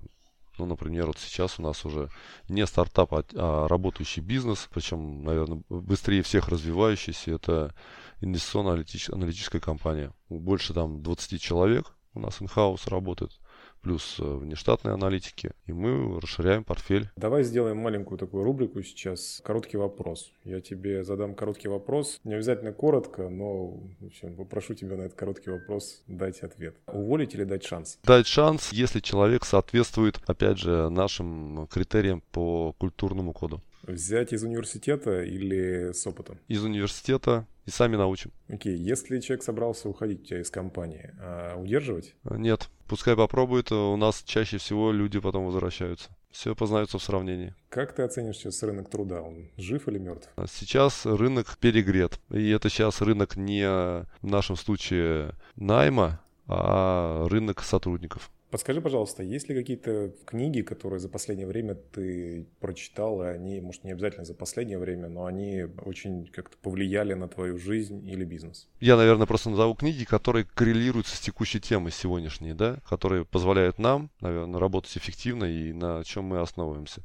ну, 0.59 0.65
например, 0.65 1.07
вот 1.07 1.17
сейчас 1.17 1.59
у 1.59 1.63
нас 1.63 1.85
уже 1.85 2.09
не 2.47 2.65
стартап, 2.67 3.13
а, 3.13 3.23
а 3.35 3.67
работающий 3.67 4.21
бизнес, 4.21 4.67
причем, 4.71 5.23
наверное, 5.23 5.63
быстрее 5.69 6.21
всех 6.21 6.49
развивающийся, 6.49 7.31
это 7.31 7.73
инвестиционно-аналитическая 8.21 9.59
компания. 9.59 10.13
Больше 10.29 10.73
там 10.73 11.01
20 11.01 11.41
человек 11.41 11.95
у 12.13 12.19
нас 12.19 12.41
in-house 12.41 12.89
работает. 12.89 13.39
Плюс 13.81 14.17
э, 14.19 14.23
внештатные 14.23 14.93
аналитики, 14.93 15.51
и 15.65 15.73
мы 15.73 16.19
расширяем 16.19 16.63
портфель. 16.63 17.09
Давай 17.15 17.43
сделаем 17.43 17.77
маленькую 17.77 18.17
такую 18.17 18.43
рубрику 18.43 18.81
сейчас. 18.83 19.41
Короткий 19.43 19.77
вопрос. 19.77 20.31
Я 20.43 20.61
тебе 20.61 21.03
задам 21.03 21.35
короткий 21.35 21.67
вопрос. 21.67 22.19
Не 22.23 22.35
обязательно 22.35 22.73
коротко, 22.73 23.29
но 23.29 23.67
в 23.99 24.05
общем, 24.05 24.35
попрошу 24.35 24.73
тебя 24.73 24.97
на 24.97 25.03
этот 25.03 25.17
короткий 25.17 25.49
вопрос 25.49 26.03
дать 26.07 26.41
ответ. 26.41 26.75
Уволить 26.87 27.35
или 27.35 27.43
дать 27.43 27.63
шанс? 27.63 27.99
Дать 28.03 28.27
шанс, 28.27 28.71
если 28.71 28.99
человек 28.99 29.45
соответствует, 29.45 30.19
опять 30.27 30.57
же, 30.57 30.89
нашим 30.89 31.67
критериям 31.67 32.21
по 32.31 32.73
культурному 32.77 33.33
коду. 33.33 33.61
Взять 33.83 34.33
из 34.33 34.43
университета 34.43 35.23
или 35.23 35.91
с 35.93 36.05
опытом? 36.05 36.37
Из 36.47 36.63
университета 36.63 37.45
и 37.65 37.71
сами 37.71 37.95
научим. 37.95 38.31
Окей, 38.47 38.75
если 38.75 39.19
человек 39.19 39.43
собрался 39.43 39.89
уходить 39.89 40.21
у 40.21 40.25
тебя 40.25 40.41
из 40.41 40.49
компании, 40.49 41.13
а 41.19 41.55
удерживать? 41.55 42.15
Нет, 42.23 42.69
пускай 42.87 43.15
попробует, 43.15 43.71
у 43.71 43.95
нас 43.95 44.23
чаще 44.23 44.57
всего 44.57 44.91
люди 44.91 45.19
потом 45.19 45.45
возвращаются. 45.45 46.09
Все 46.31 46.55
познается 46.55 46.99
в 46.99 47.03
сравнении. 47.03 47.55
Как 47.69 47.93
ты 47.93 48.03
оценишь 48.03 48.37
сейчас 48.37 48.61
рынок 48.61 48.89
труда? 48.89 49.21
Он 49.21 49.49
жив 49.57 49.87
или 49.87 49.97
мертв? 49.97 50.29
Сейчас 50.47 51.05
рынок 51.05 51.57
перегрет. 51.57 52.19
И 52.29 52.49
это 52.49 52.69
сейчас 52.69 53.01
рынок 53.01 53.35
не 53.35 53.65
в 53.67 54.05
нашем 54.21 54.55
случае 54.55 55.31
найма, 55.55 56.21
а 56.47 57.27
рынок 57.29 57.63
сотрудников. 57.63 58.29
Подскажи, 58.51 58.81
пожалуйста, 58.81 59.21
есть 59.21 59.47
ли 59.47 59.55
какие-то 59.55 60.11
книги, 60.25 60.61
которые 60.61 60.99
за 60.99 61.07
последнее 61.07 61.45
время 61.45 61.75
ты 61.75 62.47
прочитал, 62.59 63.21
и 63.21 63.27
они, 63.27 63.61
может, 63.61 63.83
не 63.83 63.91
обязательно 63.91 64.25
за 64.25 64.33
последнее 64.33 64.79
время, 64.79 65.07
но 65.07 65.25
они 65.25 65.67
очень 65.85 66.25
как-то 66.27 66.57
повлияли 66.57 67.13
на 67.13 67.27
твою 67.27 67.59
жизнь 67.59 68.07
или 68.09 68.25
бизнес? 68.25 68.67
Я, 68.79 68.97
наверное, 68.97 69.27
просто 69.27 69.51
назову 69.51 69.75
книги, 69.75 70.03
которые 70.03 70.45
коррелируются 70.45 71.15
с 71.15 71.19
текущей 71.19 71.59
темой 71.59 71.91
сегодняшней, 71.91 72.53
да, 72.53 72.79
которые 72.89 73.23
позволяют 73.23 73.77
нам, 73.77 74.09
наверное, 74.19 74.59
работать 74.59 74.97
эффективно 74.97 75.45
и 75.45 75.71
на 75.71 76.03
чем 76.03 76.25
мы 76.25 76.39
основываемся. 76.39 77.03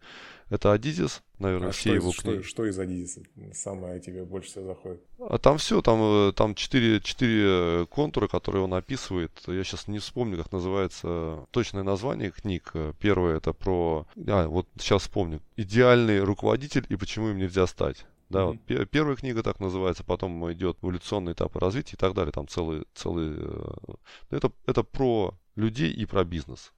Это 0.48 0.72
Адизис, 0.72 1.22
наверное, 1.44 1.68
а 1.68 1.72
все 1.72 1.90
что 1.90 1.94
его 1.94 2.11
из, 2.11 2.16
книги. 2.16 2.42
Что, 2.42 2.48
что 2.48 2.66
из 2.66 2.78
Адизиса 2.78 3.20
самое 3.52 4.00
тебе 4.00 4.24
больше 4.24 4.50
всего 4.50 4.66
заходит? 4.66 5.02
А 5.18 5.38
там 5.38 5.59
все, 5.59 5.80
там, 5.83 5.98
э, 6.00 6.33
там 6.33 6.54
четыре, 6.54 7.00
четыре 7.00 7.87
контура, 7.87 8.28
которые 8.28 8.62
он 8.62 8.74
описывает. 8.74 9.30
Я 9.46 9.62
сейчас 9.64 9.88
не 9.88 9.98
вспомню, 9.98 10.37
как 10.37 10.52
называется 10.52 11.46
точное 11.50 11.83
название 11.83 12.30
книг. 12.30 12.72
Первое 12.98 13.37
это 13.37 13.52
про... 13.52 14.07
А, 14.26 14.48
вот 14.48 14.66
сейчас 14.78 15.02
вспомню. 15.02 15.40
Идеальный 15.57 16.20
руководитель 16.20 16.85
и 16.88 16.96
почему 16.96 17.28
им 17.28 17.38
нельзя 17.38 17.66
стать. 17.66 18.07
Да, 18.30 18.40
mm-hmm. 18.40 18.78
вот 18.78 18.90
первая 18.90 19.16
книга 19.16 19.42
так 19.42 19.61
называется, 19.61 20.02
потом 20.02 20.50
идет 20.52 20.78
эволюционный 20.83 21.33
этап 21.33 21.54
развития 21.57 21.94
и 21.94 21.98
так 21.98 22.14
далее. 22.14 22.33
Там 22.33 22.48
целый, 22.48 22.85
целый... 22.94 23.35
э, 23.37 23.94
Это, 24.30 24.50
это 24.66 24.83
про 24.83 25.35
людей 25.57 25.92
и 25.92 26.04
про 26.07 26.24
бизнес 26.24 26.72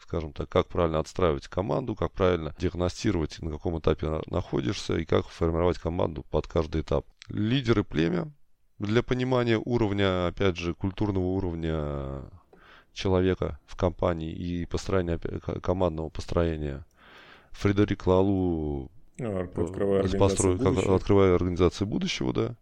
скажем 0.00 0.32
так, 0.32 0.48
как 0.48 0.68
правильно 0.68 0.98
отстраивать 0.98 1.48
команду, 1.48 1.94
как 1.94 2.12
правильно 2.12 2.54
диагностировать, 2.58 3.40
на 3.42 3.50
каком 3.50 3.78
этапе 3.78 4.20
находишься 4.26 4.96
и 4.96 5.04
как 5.04 5.26
формировать 5.26 5.78
команду 5.78 6.24
под 6.30 6.46
каждый 6.46 6.82
этап. 6.82 7.06
Лидеры 7.28 7.84
племя 7.84 8.32
для 8.78 9.02
понимания 9.02 9.60
уровня, 9.62 10.28
опять 10.28 10.56
же, 10.56 10.74
культурного 10.74 11.24
уровня 11.24 12.22
человека 12.92 13.60
в 13.66 13.76
компании 13.76 14.32
и 14.32 14.66
построения 14.66 15.18
командного 15.18 16.08
построения. 16.08 16.84
Фредерик 17.52 18.06
Лалу 18.06 18.90
открывая, 19.18 20.08
построил, 20.18 20.58
как, 20.58 20.86
открывая 20.86 21.34
организацию 21.34 21.86
будущего, 21.86 22.32
да. 22.32 22.56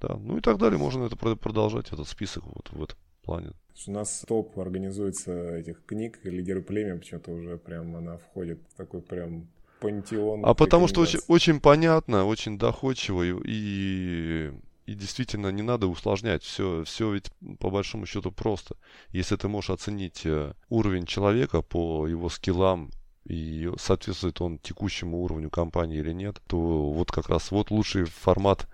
Да, 0.00 0.16
ну 0.16 0.38
и 0.38 0.40
так 0.40 0.56
далее. 0.56 0.78
Можно 0.78 1.04
это 1.04 1.16
продолжать, 1.16 1.92
этот 1.92 2.08
список 2.08 2.44
вот 2.46 2.70
в 2.70 2.82
этом 2.82 2.96
плане. 3.20 3.52
У 3.86 3.92
нас 3.92 4.24
топ 4.26 4.58
организуется 4.58 5.56
этих 5.56 5.84
книг, 5.86 6.20
лидеры 6.24 6.60
племя, 6.60 6.98
почему-то 6.98 7.32
уже 7.32 7.56
прям 7.56 7.96
она 7.96 8.18
входит 8.18 8.60
в 8.72 8.76
такой 8.76 9.00
прям 9.00 9.48
пантеон. 9.80 10.44
А 10.44 10.54
потому 10.54 10.86
что 10.88 11.00
очень, 11.00 11.20
очень 11.28 11.60
понятно, 11.60 12.26
очень 12.26 12.58
доходчиво 12.58 13.22
и, 13.22 14.52
и 14.86 14.94
действительно 14.94 15.48
не 15.48 15.62
надо 15.62 15.86
усложнять. 15.86 16.42
Все, 16.42 16.84
все 16.84 17.12
ведь 17.12 17.30
по 17.58 17.70
большому 17.70 18.06
счету 18.06 18.30
просто. 18.30 18.76
Если 19.10 19.36
ты 19.36 19.48
можешь 19.48 19.70
оценить 19.70 20.22
э, 20.24 20.52
уровень 20.68 21.06
человека 21.06 21.62
по 21.62 22.06
его 22.06 22.28
скиллам 22.28 22.90
и 23.24 23.70
соответствует 23.78 24.40
он 24.40 24.58
текущему 24.58 25.22
уровню 25.22 25.50
компании 25.50 25.98
или 25.98 26.12
нет, 26.12 26.40
то 26.46 26.92
вот 26.92 27.10
как 27.10 27.28
раз 27.28 27.50
вот 27.50 27.70
лучший 27.70 28.04
формат 28.04 28.68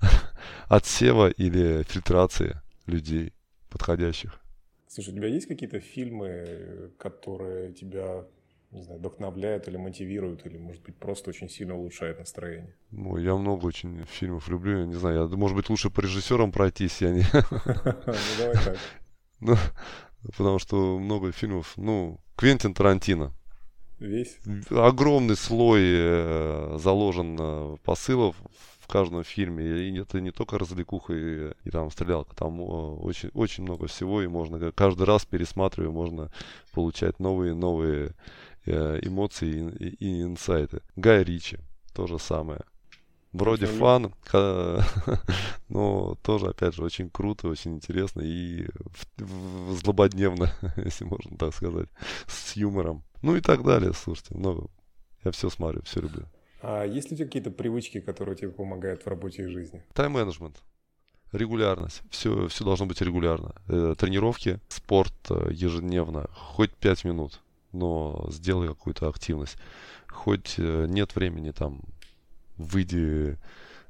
отсева 0.68 1.30
или 1.30 1.84
фильтрации 1.84 2.60
людей 2.86 3.32
подходящих. 3.68 4.40
Слушай, 4.86 5.12
у 5.12 5.16
тебя 5.16 5.28
есть 5.28 5.46
какие-то 5.46 5.80
фильмы, 5.80 6.92
которые 6.98 7.72
тебя, 7.74 8.24
не 8.70 8.82
знаю, 8.82 9.00
вдохновляют 9.00 9.68
или 9.68 9.76
мотивируют, 9.76 10.46
или, 10.46 10.56
может 10.56 10.82
быть, 10.82 10.96
просто 10.96 11.30
очень 11.30 11.48
сильно 11.50 11.76
улучшают 11.76 12.18
настроение? 12.18 12.74
Ну, 12.90 13.18
я 13.18 13.36
много 13.36 13.66
очень 13.66 14.04
фильмов 14.06 14.48
люблю, 14.48 14.80
я 14.80 14.86
не 14.86 14.94
знаю, 14.94 15.28
я, 15.28 15.36
может 15.36 15.56
быть, 15.56 15.68
лучше 15.68 15.90
по 15.90 16.00
режиссерам 16.00 16.52
пройтись, 16.52 17.02
я 17.02 17.10
не... 17.10 17.22
Ну, 17.32 18.14
давай 18.38 18.54
так. 18.64 18.78
Ну, 19.40 19.56
потому 20.36 20.58
что 20.58 20.98
много 20.98 21.32
фильмов, 21.32 21.74
ну, 21.76 22.20
Квентин 22.36 22.74
Тарантино. 22.74 23.34
Весь? 24.00 24.38
Огромный 24.70 25.36
слой 25.36 25.82
э, 25.84 26.78
заложен 26.78 27.36
э, 27.38 27.76
посылов 27.84 28.36
в 28.80 28.86
каждом 28.86 29.24
фильме. 29.24 29.88
И 29.88 29.98
это 29.98 30.20
не 30.20 30.30
только 30.30 30.58
развлекуха 30.58 31.12
и, 31.12 31.52
и 31.64 31.70
там 31.70 31.90
стрелялка, 31.90 32.34
там 32.34 32.60
очень, 32.60 33.30
очень 33.34 33.64
много 33.64 33.86
всего, 33.86 34.22
и 34.22 34.28
можно 34.28 34.72
каждый 34.72 35.04
раз 35.04 35.24
пересматривая, 35.24 35.90
можно 35.90 36.30
получать 36.72 37.18
новые 37.18 37.54
новые 37.54 38.14
э, 38.66 39.00
эмоции 39.02 39.70
и, 39.78 39.88
и 39.88 40.22
инсайты. 40.22 40.80
Гай 40.96 41.24
Ричи, 41.24 41.58
то 41.92 42.06
же 42.06 42.18
самое. 42.18 42.60
Вроде 43.32 43.66
фан, 43.66 44.14
но 45.68 46.16
тоже, 46.22 46.48
опять 46.48 46.74
же, 46.74 46.82
очень 46.82 47.10
круто, 47.10 47.48
очень 47.48 47.74
интересно 47.74 48.22
и 48.22 48.66
злободневно, 49.18 50.50
если 50.76 51.04
можно 51.04 51.36
так 51.36 51.54
сказать, 51.54 51.88
с 52.26 52.56
юмором. 52.56 53.04
Ну 53.20 53.36
и 53.36 53.40
так 53.40 53.62
далее, 53.64 53.92
слушайте, 53.92 54.34
много. 54.34 54.68
Я 55.24 55.32
все 55.32 55.50
смотрю, 55.50 55.82
все 55.82 56.00
люблю. 56.00 56.24
А 56.62 56.84
есть 56.84 57.10
ли 57.10 57.14
у 57.14 57.16
тебя 57.18 57.26
какие-то 57.26 57.50
привычки, 57.50 58.00
которые 58.00 58.36
тебе 58.36 58.50
помогают 58.50 59.02
в 59.02 59.06
работе 59.06 59.42
и 59.42 59.46
жизни? 59.46 59.82
Тайм-менеджмент. 59.92 60.62
Регулярность. 61.32 62.02
Все, 62.10 62.48
все 62.48 62.64
должно 62.64 62.86
быть 62.86 63.02
регулярно. 63.02 63.54
Э, 63.68 63.94
тренировки, 63.98 64.60
спорт 64.68 65.12
э, 65.28 65.50
ежедневно. 65.52 66.28
Хоть 66.32 66.72
5 66.72 67.04
минут, 67.04 67.40
но 67.72 68.26
сделай 68.30 68.68
какую-то 68.68 69.08
активность. 69.08 69.58
Хоть 70.08 70.54
э, 70.56 70.86
нет 70.88 71.14
времени 71.14 71.50
там, 71.50 71.82
выйди, 72.58 73.38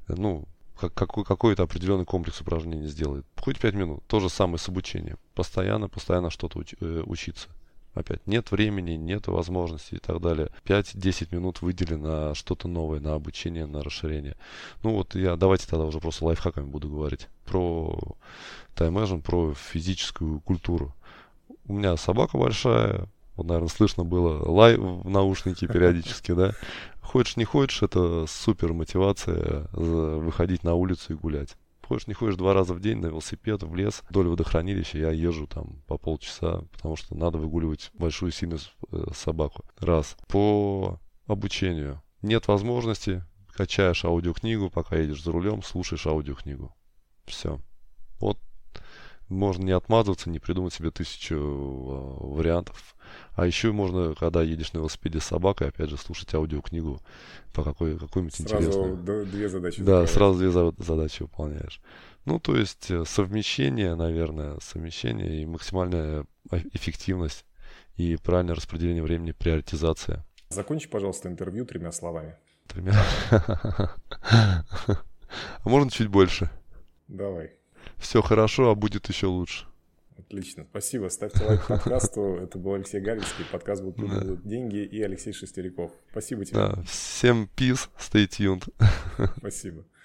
ну, 0.07 0.45
как, 0.79 0.93
какой, 0.93 1.25
какой-то 1.25 1.63
определенный 1.63 2.05
комплекс 2.05 2.39
упражнений 2.41 2.87
сделай. 2.87 3.23
Хоть 3.37 3.59
5 3.59 3.73
минут. 3.73 4.03
То 4.07 4.19
же 4.19 4.29
самое 4.29 4.57
с 4.57 4.69
обучением. 4.69 5.17
Постоянно, 5.35 5.89
постоянно 5.89 6.29
что-то 6.29 6.59
уч, 6.59 6.73
учиться. 6.79 7.49
Опять 7.93 8.25
нет 8.27 8.51
времени, 8.51 8.91
нет 8.91 9.27
возможности 9.27 9.95
и 9.95 9.97
так 9.99 10.21
далее. 10.21 10.49
5-10 10.65 11.35
минут 11.35 11.61
выдели 11.61 11.95
на 11.95 12.35
что-то 12.35 12.67
новое, 12.67 12.99
на 12.99 13.15
обучение, 13.15 13.65
на 13.65 13.83
расширение. 13.83 14.37
Ну 14.83 14.91
вот 14.91 15.15
я 15.15 15.35
давайте 15.35 15.67
тогда 15.67 15.85
уже 15.85 15.99
просто 15.99 16.25
лайфхаками 16.25 16.65
буду 16.65 16.87
говорить 16.87 17.27
про 17.45 17.99
тайм 18.75 19.21
про 19.21 19.53
физическую 19.53 20.39
культуру. 20.41 20.95
У 21.65 21.73
меня 21.73 21.97
собака 21.97 22.37
большая, 22.37 23.07
вот, 23.35 23.47
наверное, 23.47 23.69
слышно 23.69 24.05
было 24.05 24.49
лай 24.49 24.77
в 24.77 25.09
наушнике 25.09 25.67
периодически, 25.67 26.33
да. 26.33 26.53
Хочешь, 27.09 27.37
не 27.37 27.43
хочешь, 27.43 27.81
это 27.81 28.27
супер 28.27 28.71
мотивация 28.71 29.67
выходить 29.71 30.63
на 30.63 30.75
улицу 30.75 31.13
и 31.13 31.15
гулять. 31.15 31.57
Хочешь, 31.81 32.05
не 32.05 32.13
ходишь 32.13 32.35
два 32.35 32.53
раза 32.53 32.75
в 32.75 32.81
день 32.81 32.99
на 32.99 33.07
велосипед 33.07 33.63
в 33.63 33.73
лес 33.73 34.03
вдоль 34.11 34.27
водохранилища, 34.27 34.99
я 34.99 35.09
езжу 35.09 35.47
там 35.47 35.81
по 35.87 35.97
полчаса, 35.97 36.61
потому 36.71 36.95
что 36.97 37.15
надо 37.15 37.39
выгуливать 37.39 37.89
большую 37.95 38.31
сильную 38.31 38.59
э, 38.91 39.05
собаку. 39.15 39.65
Раз. 39.79 40.17
По 40.27 40.99
обучению. 41.25 41.99
Нет 42.21 42.47
возможности, 42.47 43.25
качаешь 43.55 44.05
аудиокнигу, 44.05 44.69
пока 44.69 44.97
едешь 44.97 45.23
за 45.23 45.31
рулем, 45.31 45.63
слушаешь 45.63 46.05
аудиокнигу. 46.05 46.75
Все. 47.25 47.59
Вот 48.19 48.37
можно 49.29 49.63
не 49.63 49.71
отмазываться, 49.71 50.29
не 50.29 50.39
придумать 50.39 50.73
себе 50.73 50.91
тысячу 50.91 51.35
э, 51.35 52.25
вариантов. 52.25 52.95
А 53.35 53.45
еще 53.45 53.71
можно, 53.71 54.13
когда 54.15 54.41
едешь 54.43 54.73
на 54.73 54.79
велосипеде 54.79 55.19
с 55.19 55.25
собакой, 55.25 55.69
опять 55.69 55.89
же, 55.89 55.97
слушать 55.97 56.33
аудиокнигу 56.33 56.99
по 57.53 57.63
какой, 57.63 57.97
какой-нибудь 57.97 58.35
сразу 58.35 58.95
интересной. 58.95 59.25
две 59.25 59.49
задачи. 59.49 59.81
Да, 59.81 60.05
сразу 60.07 60.39
две 60.39 60.51
за- 60.51 60.73
задачи 60.77 61.23
выполняешь. 61.23 61.81
Ну, 62.25 62.39
то 62.39 62.55
есть 62.55 62.91
э, 62.91 63.05
совмещение, 63.05 63.95
наверное, 63.95 64.57
совмещение 64.61 65.41
и 65.41 65.45
максимальная 65.45 66.25
эффективность 66.73 67.45
и 67.95 68.17
правильное 68.17 68.55
распределение 68.55 69.03
времени, 69.03 69.31
приоритизация. 69.31 70.25
Закончи, 70.49 70.89
пожалуйста, 70.89 71.29
интервью 71.29 71.65
тремя 71.65 71.91
словами. 71.91 72.35
Тремя? 72.67 72.93
А 75.63 75.69
можно 75.69 75.91
чуть 75.91 76.07
больше? 76.07 76.49
Давай. 77.07 77.58
Все 77.99 78.21
хорошо, 78.21 78.69
а 78.71 78.75
будет 78.75 79.07
еще 79.09 79.27
лучше. 79.27 79.65
Отлично. 80.17 80.65
Спасибо. 80.69 81.07
Ставьте 81.09 81.43
лайк 81.43 81.65
подкасту. 81.67 82.35
Это 82.35 82.57
был 82.57 82.73
Алексей 82.73 83.01
Галицкий. 83.01 83.45
Подкаст 83.51 83.83
«Будут 83.83 83.99
люди, 83.99 84.19
будут 84.19 84.47
деньги» 84.47 84.77
и 84.77 85.01
Алексей 85.01 85.33
Шестериков. 85.33 85.91
Спасибо 86.11 86.45
тебе. 86.45 86.57
Да. 86.57 86.81
Всем 86.83 87.49
peace. 87.55 87.89
Stay 87.97 88.27
tuned. 88.27 88.67
Спасибо. 89.37 89.85